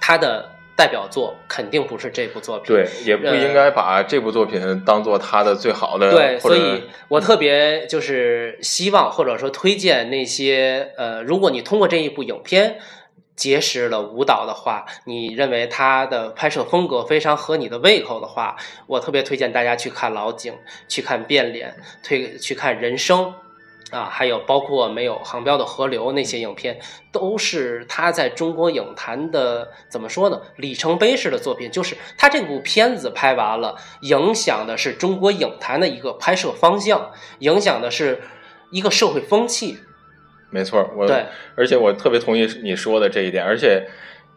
[0.00, 2.66] 他的代表作，肯定不是这部作品。
[2.66, 6.10] 对，也不应该把这部作品当做他的最好的。
[6.10, 12.78] 对，所以我特别就是希望或者说推荐那些呃，如果你通过这一部影片
[13.38, 18.56] 结识了舞蹈的话，你认为他的拍摄风格非常合你的胃口的话，
[18.88, 20.52] 我特别推荐大家去看老井，
[20.88, 23.32] 去看变脸，推去看人生。
[23.90, 26.78] 啊，还有包括没有航标的河流那些影片，
[27.10, 30.42] 都是他在中国影坛的怎么说呢？
[30.56, 31.70] 里程碑式的作品。
[31.70, 38.20] 就是他这部片子拍完了，影响的是中国影坛的一个拍摄方向，影响的是
[38.70, 39.78] 一个社会风气。
[40.50, 43.86] 没错，我对，而且我特别同意你说的这一点，而且。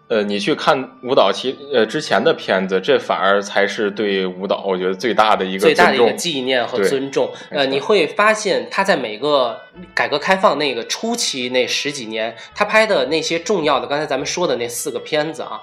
[0.08, 7.32] 呃，你去看舞蹈其呃之前的片子，这反而才是对舞蹈我觉得最大的一个最大的一个纪念和尊重。
[7.50, 9.58] 呃，你会发现他在每个
[9.94, 15.62] 改革开放那个初期那十几年，他拍的那些重要的，刚才咱们说的那四个片子啊，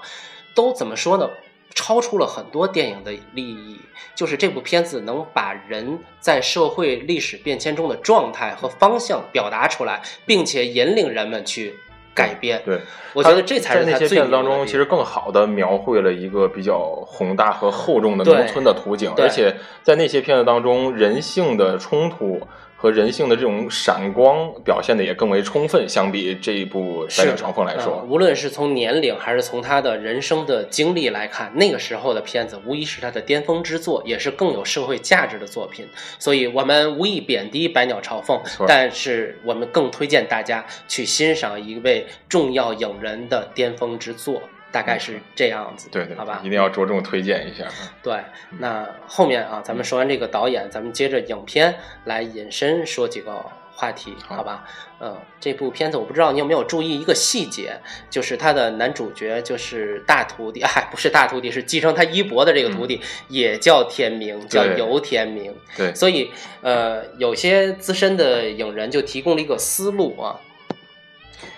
[0.55, 1.29] 都怎么说呢？
[1.75, 3.79] 超出了很多电影的利益，
[4.15, 11.75] 就是这部片子能把人在社会历史变迁中的状态和方向表达出来，并且引领人们去
[12.13, 12.61] 改变。
[12.65, 12.81] 对，
[13.13, 22.41] 我觉得这才是在那些片子当中，其实更好的描绘了一个比较宏大和厚重的农村的图景，而且在那些片子当中，人性的冲突
[22.81, 35.85] 和人性的这种闪光表现的也更为充分，相比这一部《是白领长凤》来呃说，无论是从年龄还是从他的人生的经历来看，那个时候的片子无疑是他的巅峰之作，也是更有社会价值的作品。
[36.17, 44.41] 所以，我们无意贬低《百鸟朝凤》，但是我们更推荐大家去欣赏一位重要影人的巅峰之作，
[44.71, 45.89] 大概是这样子。
[45.91, 46.49] 对对，好吧一。
[46.49, 47.65] 定要着重推荐一下。
[48.01, 48.19] 对，
[48.59, 54.65] 那后面啊，咱们说完这个导演，咱们接着影片来引申说几个话题，好好吧？
[55.01, 62.99] 嗯，这部片子我不知道你有没有注意一个细节，就是他的男主角就是大徒弟，哎，不是大徒弟，是继承他衣钵的这个徒弟，
[63.29, 65.55] 也叫天明，叫游天明。
[65.77, 66.29] 对，所以，
[66.61, 70.35] 呃，有些资深的影人就提供了一个思路啊，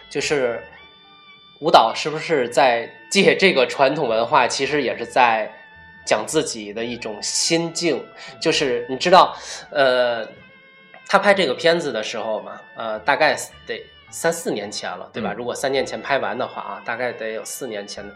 [0.08, 0.62] 就是
[1.62, 5.52] 舞蹈是不是在借这个传统文化，其实也是在
[6.04, 8.04] 讲自己的一种心境。
[8.42, 9.38] 就是你知道，
[9.70, 10.28] 呃，
[11.08, 13.36] 他拍这个片子的时候嘛，呃，大概
[13.68, 15.34] 得三四年前了，对吧？
[15.34, 18.14] 嗯如果三年前拍完的话啊，大概得有四年前的。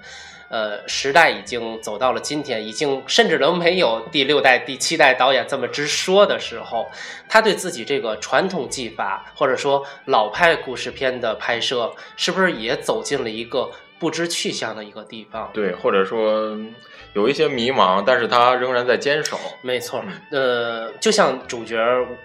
[0.49, 6.89] 呃，时代已经走到了今天，已经甚至都没有第六代、第七代导演这么直说的时候，
[7.27, 15.49] 他对自己这个传统技法或者说老派故事片的拍摄，是不是也走进了一个不知去向的一个地方？
[15.53, 16.57] 对，或者说
[17.13, 19.39] 有一些迷茫，但是他仍然在坚守。
[19.61, 21.77] 没错，呃，就像主角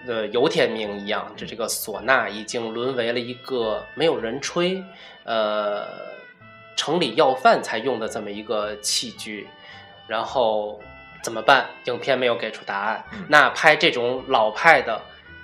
[0.07, 4.83] 呃游天明一样，这这个唢呐已经沦为了一个没有人吹，
[5.25, 5.87] 呃，
[6.81, 9.47] 城里要饭才用的这么一个器具，
[10.07, 10.81] 然后
[11.23, 11.67] 怎么办？
[11.85, 13.05] 影片没有给出答案。
[13.13, 14.99] 嗯那拍这种老派的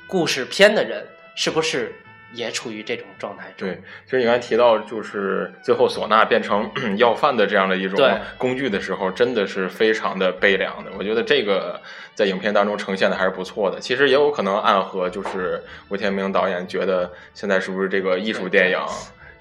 [0.06, 1.94] 故事片的人，是不是
[2.32, 3.68] 也处于这种状态中？
[3.68, 7.98] 对，其实你刚才提到，就是最后唢呐变成 要饭的这样的一种
[8.38, 10.90] 工具的时候，真的是非常的悲凉的。
[10.98, 11.78] 我觉得这个
[12.14, 13.78] 在影片当中呈现的还是不错的。
[13.78, 18.78] 其实也有可能暗合，就是吴天明导演觉得现在是不是这个艺术电影，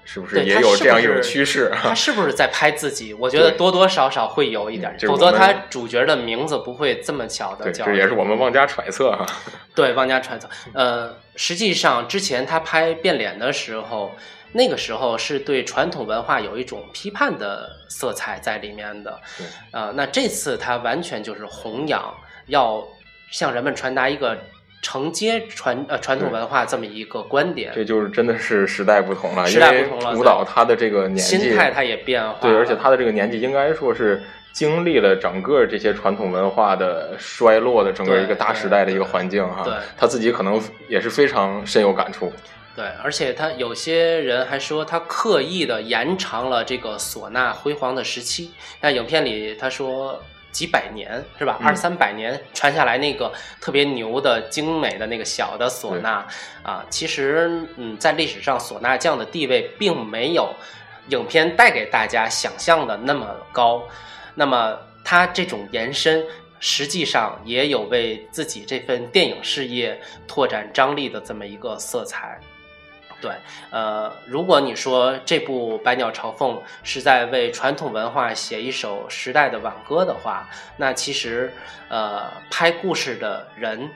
[0.08, 1.70] 是不是也有这样一种趋势？
[1.74, 3.12] 他是不是在拍自己？
[3.12, 7.84] 我觉得多多少少会有一点否则他主角的名字不会这么巧的对，叫。
[7.84, 9.26] 这也是我们妄加揣测哈。
[9.74, 10.48] 对，妄加揣测。
[10.72, 14.12] 呃，实际上之前他拍变脸的时候，
[14.52, 19.20] 那个时候是对传统文化有一种批判的色彩在里面的。
[19.36, 22.14] 对呃，那这次他完全就是弘扬，
[22.46, 22.86] 要
[23.32, 24.38] 向人们传达一个
[24.82, 32.38] 承接传呃传统文化这么一个观点，这就是真的是时代不同了，时因为代不同了舞蹈它的这个年纪，心态它也变化了。
[32.40, 34.22] 对，而且他的这个年纪应该说是
[34.52, 39.62] 经历了整个这些传统文化的衰落的整个一个大时代的一个环境哈。
[39.64, 42.32] 对他自己可能也是非常深有感触。
[42.76, 48.52] 对，而且他有些人还说他刻意的延长了这个唢呐辉煌的时期。
[48.82, 50.22] 那影片里他说
[50.56, 51.58] 几百年是吧？
[51.60, 53.30] 嗯二三百年传下来那个
[53.60, 56.24] 特别牛的、精美的那个小的唢呐
[56.62, 60.54] 啊，其实嗯，在历史上唢呐匠的地位并没有
[61.08, 63.82] 影片带给大家想象的那么高。
[64.34, 66.24] 那么他这种延伸。
[66.58, 72.40] 实际上也有为自己这份电影事业拓展张力的这么一个色彩。
[73.20, 73.32] 对，
[73.70, 81.52] 呃，如果你说这部《百鸟朝凤》是在为传统文化写一首时代的挽歌的话，那其实，
[81.88, 83.90] 呃，拍故事的人，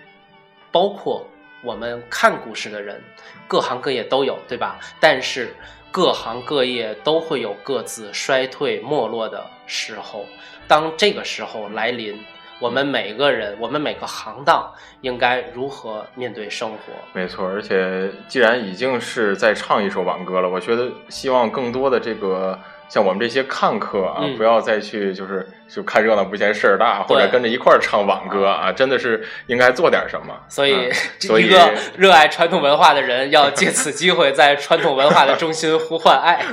[0.73, 1.27] 包括
[1.63, 3.03] 我们看故事的人，
[3.47, 4.81] 各行各业都有，对吧？
[4.99, 5.55] 但是
[5.91, 10.25] 各行各业都会有各自衰退没落的时候。
[10.67, 12.25] 当这个时候来临，
[12.61, 16.79] 我们每个人，我们每个行当应该如何面对生活？
[17.15, 22.59] 没错，而且既然已经是在唱一首挽歌了，我觉得希望更多的这个
[22.91, 30.35] 像我们这些看客啊，嗯不要再去就是就看热闹不嫌事儿大，或者跟着一块儿唱网歌啊，真的是应该做点什么。
[30.49, 36.45] 所以嗯， 所以一个热爱传统文化的人，要借此机会在传统文化的中心呼唤爱。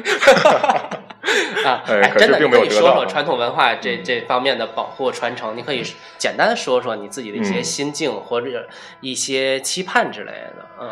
[1.66, 1.84] 啊，
[2.18, 5.84] 真的，你并没有可以说说传统文化这这方面的保护传承，你可以
[6.18, 8.66] 简单说说你自己的一些嗯心境或者
[9.02, 10.66] 一些期盼之类的。
[10.80, 10.90] 嗯，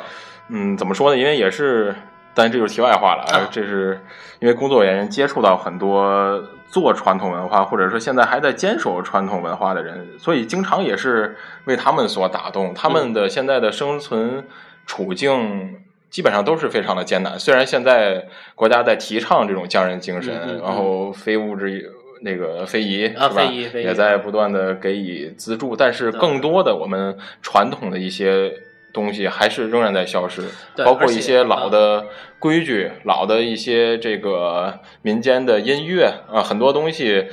[0.50, 1.18] 嗯，怎么说呢？
[1.18, 1.96] 因为也是，
[2.36, 3.49] 但这就是题外话了啊啊。
[3.49, 3.99] 这是
[4.39, 12.73] 因为工作原因接触到很多做传统文化，或者说现在还在坚守传统文化的人，所以经常也是为他们所打动。
[12.75, 14.45] 他嗯们的现在的生存
[14.86, 15.79] 处境。
[16.07, 17.38] 基本上都是非常的艰难。
[17.38, 28.53] 虽然现在国家在提倡这种匠人精神，嗯嗯嗯然后非物质那个非遗、啊是吧非遗也在不断的给予资助，但是更多的我们传统的一些
[28.96, 30.41] 东西还是仍然在消失，
[30.76, 32.08] 对包括一些老的
[32.39, 37.28] 规矩、老的一些这个民间的音乐啊，很多东西。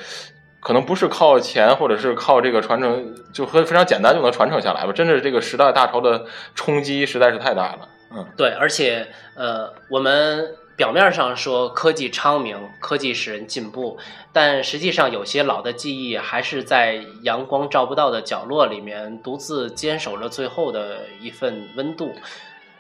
[0.65, 4.93] 可能不是靠钱，或者是靠这个传承，就和非常简单就能传承下来吧。
[4.93, 7.89] 真的是这个时代大潮的冲击实在是太大了。
[8.15, 13.99] 嗯，对，而且呃，我们表面上说科技昌明，科技使人进步，
[14.33, 22.13] 但实际上有些老的记忆还是在阳光照不到的角落里面独自坚守着最后的一份温度。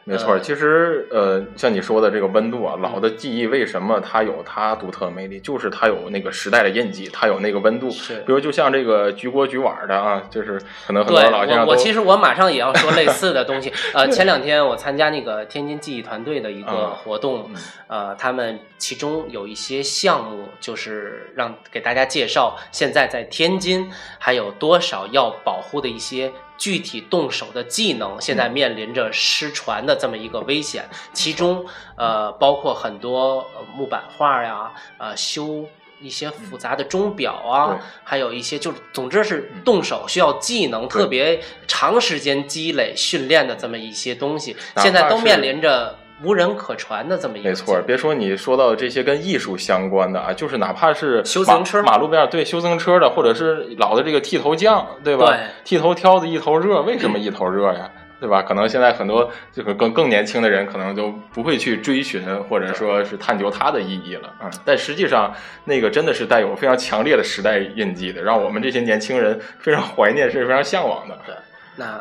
[0.04, 5.38] 没错，呃其实呃，像你说的这个温度啊，老的记忆为什么它有它独特的魅力？
[5.38, 7.90] 就是它有那个时代的印记，它有那个温度。
[7.90, 13.72] 是比如就像这个举锅举碗的啊，就是可能很多老先生都我，我其实我马上也要说类似的东西。
[13.94, 23.88] 呃，前两天我参加那个天津记忆团队的一个嗯活动，嗯呃，他们其中有一些项目，就是让给大家介绍现在在天津
[24.18, 26.32] 还有多少要保护的一些
[26.62, 30.88] 具体动手的技能，现在面临着失传的这么一个危险。
[31.12, 35.66] 其中，呃，包括很多呃木板画呀，呃，修。
[36.04, 55.26] 一些复杂的钟表啊，还有一些就是，总之是动手需要技能，特别长时间积累训练的这么一些东西，现在都面临着无人可传的这么一个没错，别说你说到这些跟艺术相关的啊，就是哪怕是马修自行车马路边上对修自行车的，或者是老的这个剃头匠，对吧？
[55.26, 57.90] 对剃头挑子一头热，为什么一头热呀？
[58.22, 58.40] 对吧？
[58.40, 64.52] 可能现在很多这个更更年轻的人，可能就不会去追寻或者说是探究它的意义了啊、嗯。
[64.64, 71.18] 但实际上，那个真的是带有非常强烈的时代印记的，让我们这些年轻人非常怀念，是非常向往的。
[71.26, 71.34] 对，
[71.74, 72.00] 那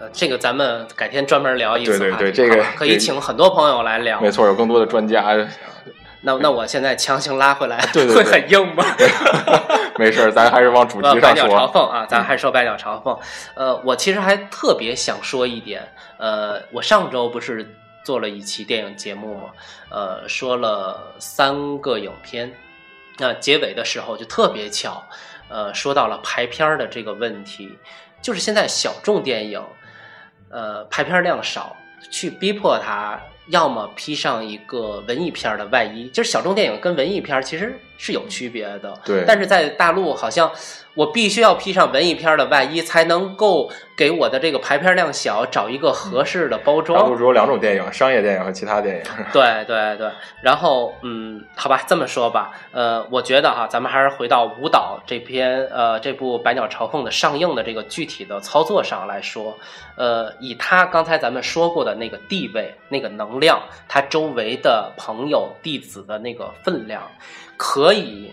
[0.00, 4.18] 呃，这个咱们改天专门聊一次对对对这个可以请很多朋友来聊。
[4.20, 5.36] 没错，有更多的专家。
[6.22, 8.82] 那那我现在强行拉回来，对对对会很硬吗？
[9.98, 11.58] 没事儿，咱还是往主题呃，百鸟上说。
[11.58, 13.18] 朝凤啊，咱还是说百鸟朝凤。
[13.54, 15.86] 呃，我其实还特别想说一点，
[16.16, 19.50] 呃，我上周不是做了一期电影节目吗？
[19.90, 22.54] 呃，说了三个影片，
[23.18, 25.02] 那、结尾的时候就特别巧，
[25.48, 27.78] 呃，说到了排片儿的这个问题，
[28.22, 29.62] 就是现在小众电影，
[30.50, 31.76] 呃，拍片量少，
[32.10, 33.20] 去逼迫他。
[33.48, 38.98] 要么披上一个文艺片的外衣，就是小众电影跟文艺片其实是有区别的。
[39.04, 40.50] 对但是在大陆好像
[40.94, 47.18] 我必须要披上文艺片的外衣，才能够给我的这个排片量小找一个合适的包装大陆装。
[47.18, 49.02] 只有两种电影：商业电影和其他电影。
[49.32, 50.10] 对对对，
[50.42, 59.56] 然后嗯，好吧，这么说吧，呃，我觉得哈，咱们还是回到舞蹈这篇呃这部《百鸟朝凤》的上映的这个具体的操作上来说，
[59.96, 67.02] 呃，以他刚才咱们说过的那个地位、那个能量，他周围的朋友弟子的那个分量，
[67.62, 68.32] 可以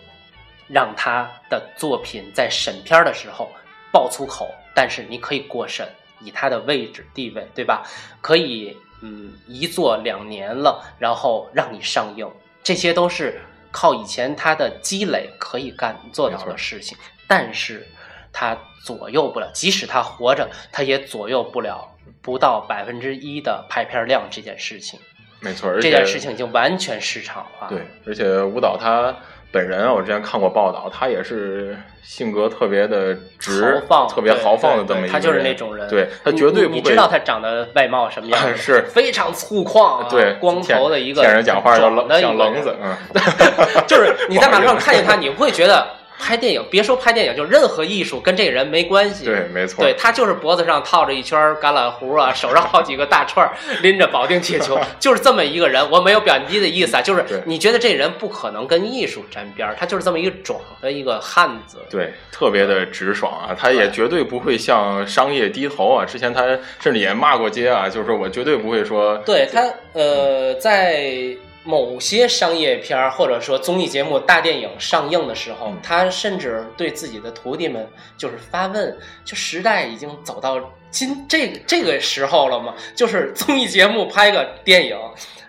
[0.69, 3.51] 让他的作品在审片的时候
[3.91, 5.86] 爆粗口，但是你可以过审，
[6.21, 7.84] 以他的位置地位，对吧？
[8.21, 12.25] 可以，嗯，一做两年了，然后让你上映，
[12.63, 16.97] 这些都是靠以前他的积累可以干做到的事情，
[17.28, 17.86] 但是
[18.32, 24.97] 他左右不了，即使他活着，他也左右不了不到百分之一的排片量这件事情。
[25.39, 27.67] 没错，而且这件事情已经完全市场化。
[27.67, 29.15] 对，而且舞蹈他
[29.51, 35.11] 本人啊，我之前看过报道，他也是性格特别的直豪放，特别豪放的这么一个人。
[35.11, 38.55] 他就是那种人，对他绝对不会你你知道他长得外貌什么样 吗？
[38.55, 45.88] 是非常粗犷啊，对光头的一个见人讲话要壮的一个人棱像棱子，嗯， 就是你在马路上看见他， 你会觉得
[46.20, 49.26] 拍电影，别说拍电影，就任何艺术跟这个人没关系。
[49.26, 53.49] 对，没错，对他就是脖子上套着一圈橄榄核啊，手上好几个大串，
[53.82, 55.89] 拎着保定铁球， 就是这么一个人。
[55.89, 61.78] 我没有贬低的意思啊，就是你觉得这人不可能跟艺术沾边，他就是这么一个壮的一个汉子。
[61.89, 66.05] 对，特别的直爽啊，他也绝对不会向商业低头啊。
[66.05, 66.45] 之前他
[66.80, 69.61] 甚至也骂过街啊，就是说我绝对不会说，对他，
[69.93, 71.36] 呃，在
[71.68, 77.86] 某些商业片儿或者说综艺节目、大电影上映的时候，嗯他甚至对自己的徒弟们
[78.18, 80.57] 就是发问：就时代已经走到
[80.89, 82.74] 今这个这个时候了吗？
[82.95, 84.97] 就是综艺节目拍个电影，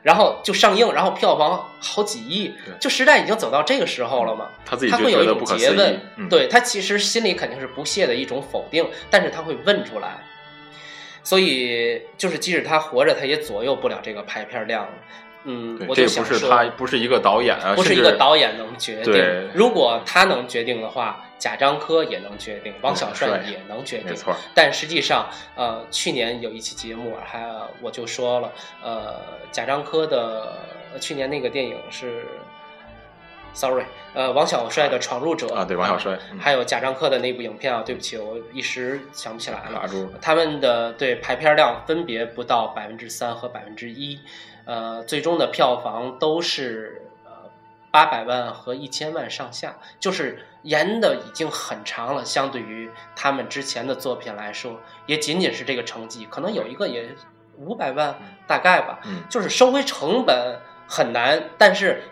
[0.02, 4.48] 然后就上映，然后票房好几亿，就时代已经走到这个时候了吗？
[4.66, 10.18] 他自己他就会有一种诘问对他其实心里肯定是不屑的一种否定，但是他会问出来，
[11.22, 14.88] 所以就是即使他活着，他也左右不了这个排片量。
[15.44, 19.14] 嗯，我这不是他，不是一个导演啊，不是一个导演能决定。
[19.54, 24.14] 如果他能决定的话，贾樟柯也能决定，王小帅帅也能决定没。
[24.14, 27.48] 错，但实际上，呃，去年有一期节目还
[27.80, 29.14] 我就说了，呃，
[29.52, 30.58] 贾樟柯的
[31.00, 32.24] 去年那个电影是
[33.54, 33.84] ，sorry，
[34.14, 39.88] 呃，王小帅的《闯入者》啊对王小帅嗯还有贾樟柯的那部影片啊，对不起，我一时想不起来了，
[40.20, 44.18] 他们的对排片量分别不到百分之三和百分之一，
[44.68, 47.32] 呃，最终的票房都是呃
[47.90, 57.08] 八百万和一千万上下，就是延的已经很长了，相对于他们之前的作品来说，也仅仅是这个成绩，可能有一个也
[57.56, 58.14] 五百万
[58.46, 62.02] 大概吧，嗯就是收回成本很难，但是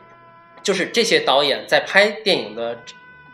[0.63, 2.79] 就是这些导演在拍电影的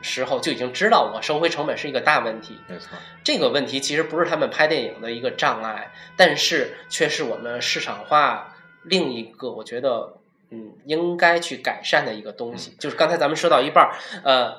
[0.00, 8.51] 时候就已经知道我收回成本是一个大问题，没错，这个问题其实不是他们拍电影的一个障碍，但是却是我们市场化
[8.84, 10.14] 另一个我觉得
[10.50, 12.74] 嗯应该去改善的一个东西。
[12.78, 14.56] 就是刚才咱们说到一半儿，呃，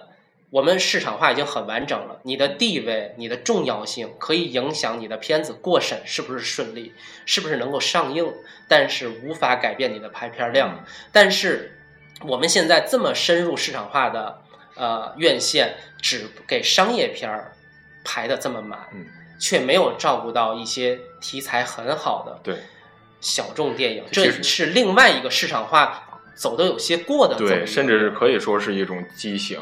[0.49, 6.93] 我们市场化已经很完整了，你的地位、你的重要性可以影响你的片子过审是不是顺利，
[7.26, 8.34] 是不是能够上映，
[8.67, 10.76] 但是无法改变你的排片量。
[10.78, 11.80] 嗯但是
[12.26, 14.41] 我们现在这么深入市场化的
[14.76, 17.51] 呃院线，只给商业片儿
[18.05, 19.05] 排的这么满，嗯，
[19.39, 22.55] 却没有照顾到一些题材很好的对
[23.24, 29.57] 小众电影，这是另外一个市场化走的有些过的对，甚至是可以说是一种畸形，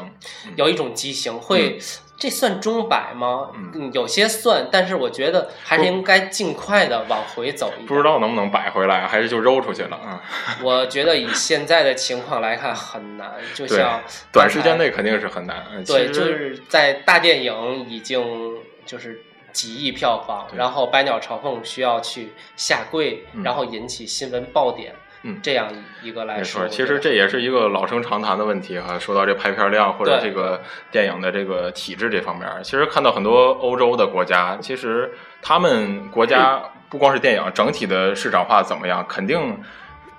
[0.56, 1.78] 有一种畸形，会、
[2.18, 3.50] 这算中摆吗？
[3.74, 7.86] 嗯有些算，但是我觉得还是应该尽快的往回走一。
[7.86, 10.20] 不知道能不能摆回来，还是就揉出去了啊？
[10.60, 14.02] 我觉得以现在的情况来看很难，就像
[14.32, 15.64] 短时间内肯定是很难。
[15.72, 19.22] 嗯对，就是在大电影已经就是
[19.52, 25.68] 几亿票房，然后《百鸟朝凤》需要去下跪，嗯然后引起新闻爆点，嗯这样
[26.02, 28.98] 一个来没说，错，其实这也是一个老生常谈的问题哈。
[28.98, 39.58] 说到这拍片量或者这个电影的这个体制这方面，其实看到很多欧洲的国家，其实他们国家 不光是电影，整体的市场化怎么样，肯定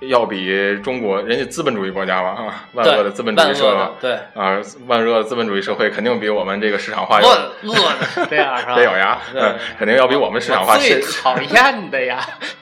[0.07, 8.75] 要比中国人家资本主义国家嘛啊，万恶的资本主义社会对，啊，万恶的资本主义社会肯定比我们这个市场化要万恶的 这样是吧？
[8.75, 11.01] 得咬牙，嗯，肯定要比我们市场化最。
[11.01, 12.19] 讨厌的呀，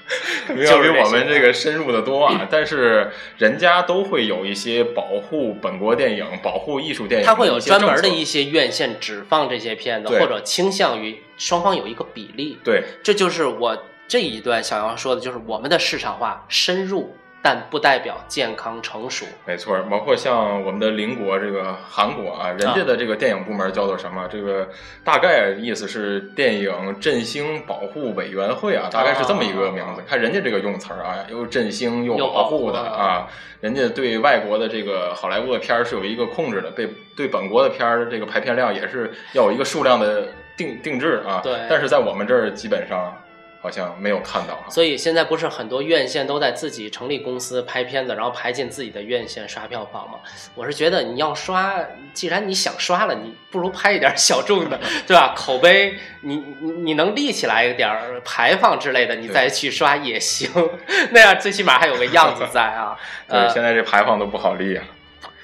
[0.49, 12.59] 要比我们这个深入的多啊，但是人家都会有一些保护本国电影、保护艺术电影，它会有专门的一一些院线只放这些片子，或者倾向于双方有一个比例。
[12.63, 13.75] 对这就是我
[14.07, 19.25] 这一段想要说的，就是我们的市场化深入，但不代表健康成熟。
[19.45, 24.27] 没错，包括像我们的邻国这个韩国啊，人家的这个电影部门叫做什么？
[24.31, 24.69] 这个
[25.03, 30.01] 大概意思是电影振兴保护委员会啊，大概是这么一个名字。
[30.01, 33.27] 啊看人家这个用词儿啊，又振兴又又保护的啊，
[33.59, 40.27] 人家对外国的这个好莱坞的片儿是有一个控制的，对对本国的片儿这个排片量也是要有一个数量的
[40.57, 41.39] 定定制啊。
[41.43, 43.15] 对但是在我们这儿基本上
[43.61, 44.69] 好像没有看到哈。
[44.69, 50.19] 所以现在不是很多院线都在自己成立公司拍片子，然后排进自己的院线刷票房吗？
[50.55, 51.75] 我是觉得你要刷，
[52.13, 55.33] 既然你想刷了，你不如拍一点小众的， 对吧？
[55.35, 60.49] 口碑你你你能立起来一点儿排放之类的，你再去刷也行，
[61.11, 62.97] 那样最起码还有个样子在啊。
[63.29, 64.83] 对，呃，现在这排放都不好立啊。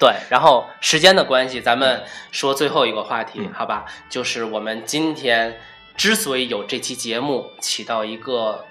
[0.00, 3.84] 对，然后时间的关系，咱们说最后一个话题，嗯好吧？
[4.08, 5.58] 就是我们今天
[5.98, 8.64] 之所以有这期节目，起到一个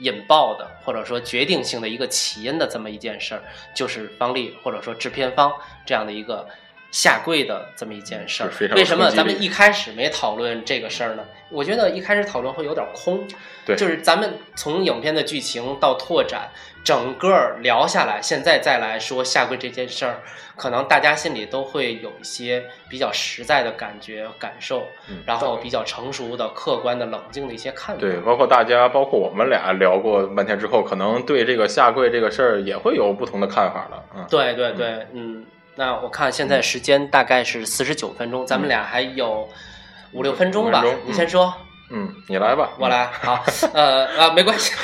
[0.00, 3.42] 引爆的或者说决定性的一个起因的这么一件事儿，
[3.74, 5.52] 就是方力或者说制片方
[5.84, 6.48] 这样的一个
[6.90, 11.24] 下跪的这么一件事儿为什么咱们一开始没讨论这个事儿呢？
[11.48, 13.26] 我觉得一开始讨论会有点空。
[13.64, 16.48] 对就是咱们从影片的剧情到拓展，
[16.82, 20.22] 整个聊下来，现在再来说下跪这件事儿，
[20.56, 28.00] 可能大家心里都会有一些比较实在的感觉感受，嗯然后比较成熟的、客观的、冷静的一些看法。
[28.00, 34.04] 对，包括大家，包括我们俩聊过半天之后，可能对这个下跪这个事儿也会有不同的看法了。
[34.16, 35.44] 嗯，对对对，嗯，
[35.80, 39.48] 那我看现在时间大概是四十九分钟，咱们俩还有
[40.12, 41.54] 五六分钟吧钟，你先说。
[41.88, 44.74] 嗯，你来吧，我来，好，呃啊，没关系，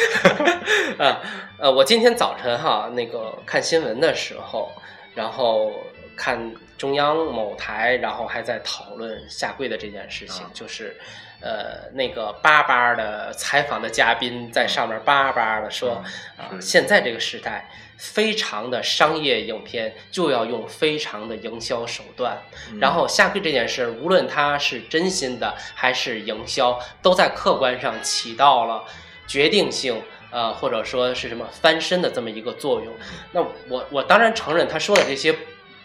[0.96, 1.20] 呃
[1.58, 4.72] 呃，我今天早晨哈那个看新闻的时候，
[5.14, 5.70] 然后
[6.16, 10.50] 看中央某台，然后还在讨论下跪的这件事情，啊。
[10.54, 10.96] 就是
[11.40, 16.02] 呃那个巴巴的采访的嘉宾在上面巴巴的说
[16.36, 17.70] 啊，是现在这个时代。
[17.98, 28.84] 非常的商业影片就要用非常的营销手段，嗯然后下跪这件事，无论他是真心的还是营销，都在客观上起到了
[29.26, 32.92] 决定性，呃，或者说是什么翻身的这么一个作用。
[33.32, 35.34] 那我我当然承认他说的这些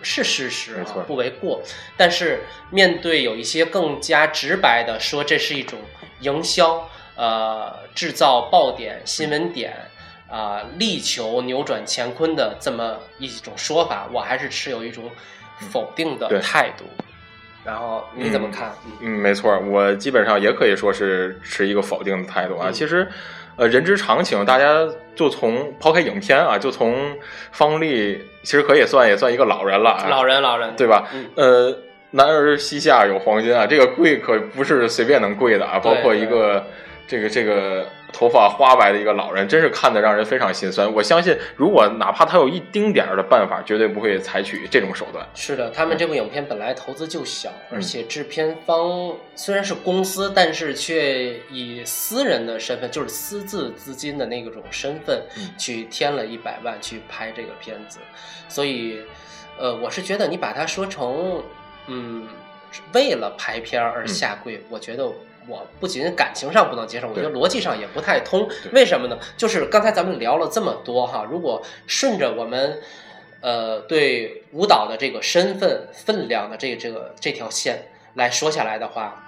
[0.02, 1.62] 是事实没错，啊不为过。
[1.96, 5.80] 但是面对有一些更加直白的说这是一种
[6.20, 9.74] 营销，呃，制造爆点、新闻点。
[10.32, 15.12] 啊、力求扭转乾坤的这么一种说法，我还是持有一种
[15.70, 16.86] 否定的态度。
[17.66, 18.74] 然后你怎么看？
[18.86, 22.70] 嗯嗯，没错，我基本上也可以说是持一个否定的态度啊。
[22.70, 23.12] 嗯其实，
[23.56, 27.16] 呃，人之常情，大家就从抛开影片啊，就从
[27.52, 31.08] 方力，其实可以算也算一个老人了啊，老人，老人，对吧？
[31.14, 31.78] 嗯，呃，
[32.12, 36.66] 男儿膝下有黄金啊，这个跪可不是随便能跪的啊，包括一个
[37.08, 40.92] 这个这个头发花白的一个老人，真是看得让人非常心酸。
[40.94, 45.26] 我相信，如果哪怕他有一丁点儿的办法，绝对不会采取这种手段。
[45.34, 58.00] 是的，他们这部影片本来投资就小，嗯而且制片方虽然是公司，但是却以私人的身份，就是私自资金的那种身份，嗯去添了一百万去拍这个片子，
[58.48, 59.02] 所以，
[59.58, 61.44] 呃，我是觉得你把它说成，
[61.88, 62.28] 嗯，
[62.94, 65.12] 为了拍片而下跪，我觉得。
[65.48, 68.48] 我不仅感情上不能接受，我觉得逻辑上也不太通。
[68.72, 69.18] 为什么呢？
[69.36, 72.80] 就是刚才咱们聊了这么多哈，如果顺着我们
[73.42, 79.24] 呃对舞蹈的这个身份分量的这这个这条线来说下来的话，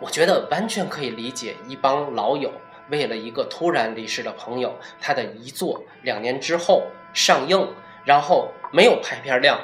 [0.00, 2.50] 我觉得完全可以理解一帮老友
[2.90, 6.82] 为了一个突然离世的朋友，他的遗作两年之后
[7.12, 7.68] 上映，
[8.04, 9.60] 然后没有排片量。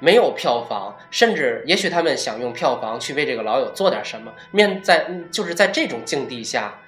[0.00, 4.32] 没有票房，甚至也许他们想用票房去为这个老友做点什么。
[4.50, 6.80] 面在嗯就是在这种境地下，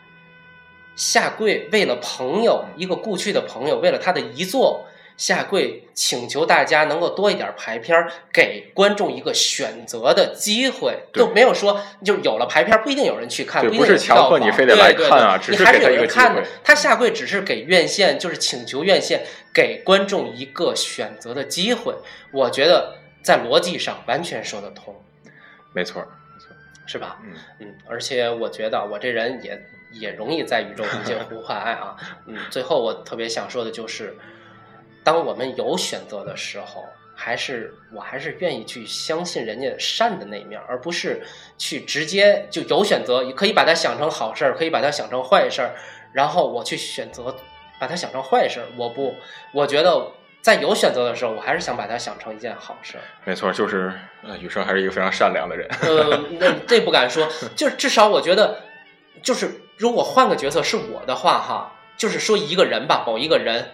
[0.95, 4.87] 下跪为了朋友，一个故去的朋友，为了他的遗作
[5.17, 16.43] 下跪，请求大家能够多一点排片儿，给观众一个选择的机会，对都没有说就有了排片儿不一定有人去看，不一定不是强迫你非得来看啊对你还是只是给他一个有人看的。
[16.65, 21.95] 他下跪只是给院线，就是请求院线给观众一个选择的机会。
[22.33, 24.95] 我觉得在逻辑上完全说得通，
[25.73, 26.49] 没错，没错，
[26.87, 27.19] 是吧？
[27.23, 29.63] 嗯，嗯，而且我觉得我这人也
[29.93, 31.97] 也容易在宇宙中间呼唤爱啊。
[32.27, 34.17] 嗯，最后我特别想说的就是，
[35.05, 41.23] 当我们有选择的时候，还是我还是愿意去相信人家善的那一面，而不是
[41.59, 45.75] 去直接就有选择，可以把它想成好事儿，可以把它想成坏事儿，
[46.13, 47.37] 然后我去选择
[47.79, 48.67] 把它想成坏事儿。
[48.77, 49.15] 我不，
[49.53, 50.13] 我觉得。
[50.41, 53.01] 在有选择的时候，我还是想把它想成一件好事儿。
[53.25, 55.69] 没错，就是呃，雨生还是一个非常善良的人。
[55.83, 58.61] 呃，那这不敢说， 就是至少我觉得，
[59.23, 63.71] 就是如果换个角色是我的话，哈，就是说一个人吧，某一个人，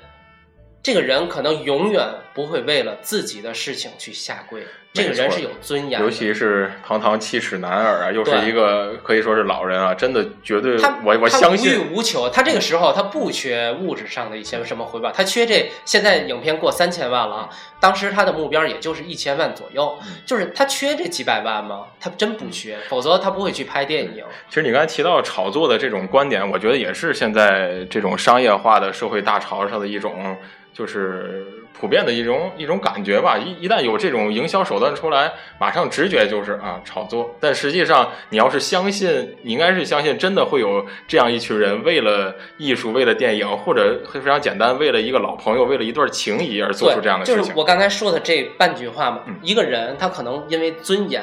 [0.83, 2.05] 这个人可能永远
[2.37, 4.62] 不会为了自己的事情去下跪，
[4.93, 17.49] 这个人是有尊严的，尤其是堂堂七尺男儿啊，又是一个可以说是老人啊，真的绝对，他我我他无欲，无求，他这个时候他不缺物质上的一些什么回报，他缺这现在影片过三千万了啊，
[17.80, 21.87] 当时他的目标也就是一千万左右，嗯就是他缺这几百万吗？
[21.99, 24.22] 他真不缺，否则他不会去拍电影。
[24.51, 30.37] 其实你刚才提到炒作的这种观点，我觉得也是现在这种商业化的社会大潮上的一种，
[30.74, 31.47] 就是
[31.79, 33.37] 普遍的一种一种感觉吧。
[33.39, 37.37] 一一旦有这种营销手段出来，马上直觉就是啊炒作。
[37.41, 47.43] 但实际上，你要是相信，你应该是相信，真的会有这样一群人为了艺术、为了电影，或者非常简单，为了一个老朋友、为了一段情谊而做出这样的事情。
[47.43, 51.22] 就是我刚才说的这半句话嘛，嗯一个人他可能因为尊严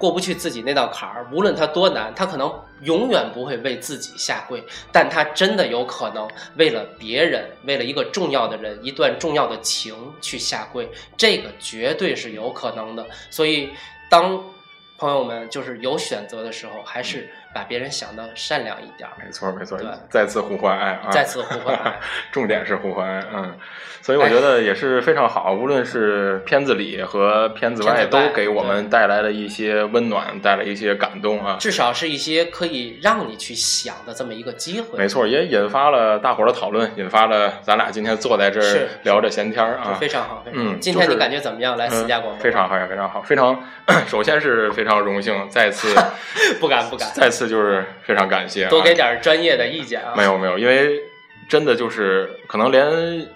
[0.00, 6.26] 过不去自己那道坎儿，无论他多难，他可能永远不会为自己下跪，但他真的有可能
[6.56, 13.06] 为了别人，为了一个重要的人，一段重要的情去下跪，这个绝对是有可能的。
[13.28, 13.68] 所以，
[14.08, 14.42] 当
[14.96, 19.12] 朋友们就是有选择的时候，还是把别人想的善良一点儿。
[19.22, 21.08] 没错没错对，再次呼唤爱啊！
[21.10, 21.98] 再次呼唤爱，
[22.30, 23.54] 重点是呼唤爱，嗯，
[24.02, 31.56] 所以我觉得也是非常好，无论是片子里和片子外，都给我们带来了一些温暖，带来一些感动啊。
[31.58, 34.98] 至少是一些可以让你去想的这么一个机会。
[34.98, 40.70] 没错，也引发了大伙儿的讨论，引发了咱俩今天坐在这儿聊着闲天儿啊，非常好，非常好。
[40.70, 41.76] 嗯今天你感觉怎么样？
[41.76, 43.64] 来私家广非常好，非常好，非常，
[44.06, 45.94] 首先是非常荣幸，再次
[46.60, 50.14] 不 敢不敢，再次就是非常感谢、啊，多给点专业的意见啊。
[50.16, 51.00] 没有没有，因为
[51.48, 52.88] 真的就是可能连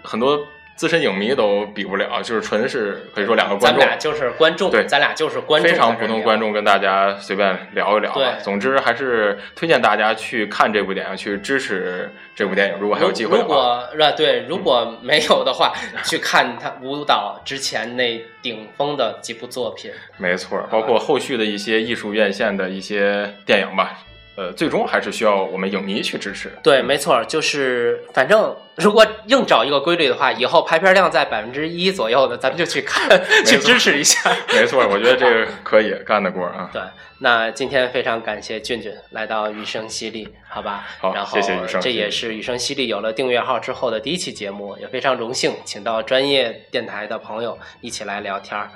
[0.03, 0.47] 很多
[0.77, 6.39] 资深影迷都比不了，就是纯是可以说两个观众咱俩就是观众，对咱俩就是观众，非常普通观。
[6.39, 8.17] 众跟大家随便聊一聊吧。
[8.17, 12.75] 对总之还是推荐大家去看这部电影，去支持这部电影。
[12.81, 15.73] 如果还有机会如的话，果呃对，如果没有的话，
[16.05, 19.93] 去看他舞蹈之前那顶峰的几部作品。
[20.17, 24.01] 没错，包括后续的一些艺术院线的一些电影吧。
[24.37, 26.51] 呃，最终还是需要我们影迷去支持。
[26.63, 33.09] 对，没错，就是反正如果硬找一个规律的话，以后排片量在百分之一左右的，咱们就去看，
[33.47, 34.35] 去支持一下。
[34.53, 36.69] 没错，我觉得这个 可以干得过啊。
[36.73, 36.83] 对，
[37.19, 40.85] 那今天非常感谢俊俊来到雨声犀利，好吧？
[40.99, 48.69] 好然后谢谢雨声这也是雨声犀利有了订阅号之后的第一期节目，也非常荣幸请到专业电台的朋友一起来聊天儿。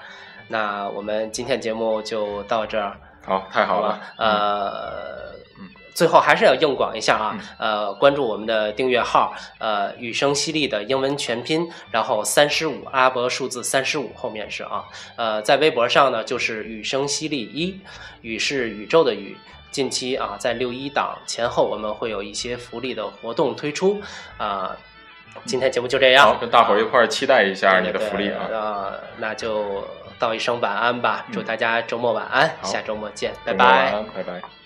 [0.46, 2.96] 那我们今天节目就到这儿，
[3.26, 4.00] 好，太好了？
[4.18, 5.28] 呃。
[5.98, 14.84] 最后还是要硬广一下啊，呃，关注我们的订阅号，呃，雨声犀利的英文全拼，然后三十五阿拉伯数字三十五后面是啊，
[15.16, 17.80] 呃，在微博上呢就是雨声犀利一，
[18.20, 19.36] 雨是宇宙的雨。
[19.70, 24.00] 近期啊，在六一档前后，我们会有一些福利的活动推出
[24.38, 24.74] 啊、
[25.44, 28.92] 今天节目就这样，好，跟大伙儿一块儿期待一下你的福利啊！
[29.18, 29.84] 那就
[30.18, 33.92] 道一声晚安吧，祝大家周末晚安，好下周末见，拜拜。
[34.14, 34.57] 拜拜。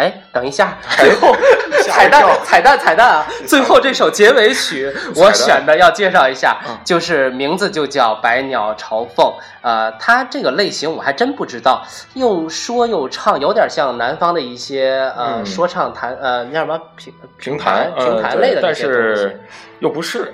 [0.00, 1.36] 哎，等一下， 最后
[1.84, 3.26] 彩蛋彩蛋彩蛋啊！
[3.46, 9.26] 最后这首结尾曲我选的要介绍一下，嗯就是名字就叫《百鸟朝凤》。
[9.62, 11.82] 呃，它这个类型我还真不知道，
[12.14, 19.40] 又说又唱，有点像南方的一些呃、嗯说唱弹呃那叫什么评评弹，评呃对但弹类的那些东西是
[19.80, 20.32] 又不是，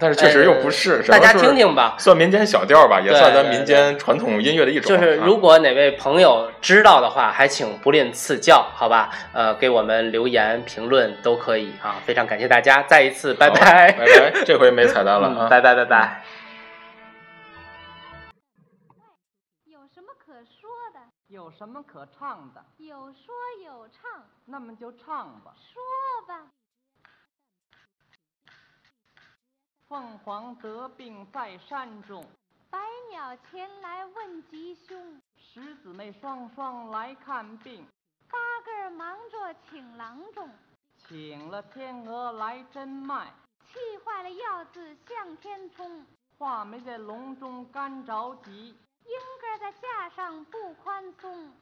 [0.00, 1.96] 但是确实又不是，只大家听听吧。
[1.98, 4.88] 算民间小调吧，也算咱民间传统音乐的一种。
[4.88, 9.10] 就是啊如果哪位朋友知道的话，还请不吝赐教，好吧？
[9.32, 15.36] 呃，给我们留言评论都可以啊，非常感谢大家，再一次拜拜，拜拜，这回没彩蛋了 啊！
[15.38, 16.22] 嗯拜拜拜拜。
[19.66, 21.00] 有什么可说的？
[21.28, 22.62] 有什么可唱的？
[22.78, 23.34] 有说
[23.64, 25.52] 有唱，那么就唱吧。
[25.56, 25.80] 说
[26.26, 26.42] 吧。
[29.94, 32.26] 凤凰得病在山中，
[32.68, 32.80] 百
[33.12, 37.86] 鸟前来问吉凶，十姊妹双双来看病，
[38.28, 40.50] 八个儿忙着请郎中，
[41.06, 43.32] 请了天鹅来诊脉，
[43.68, 46.04] 气坏了药字向天冲，
[46.38, 48.76] 话没在笼中干着急。
[49.04, 51.52] 莺歌在架上不宽松。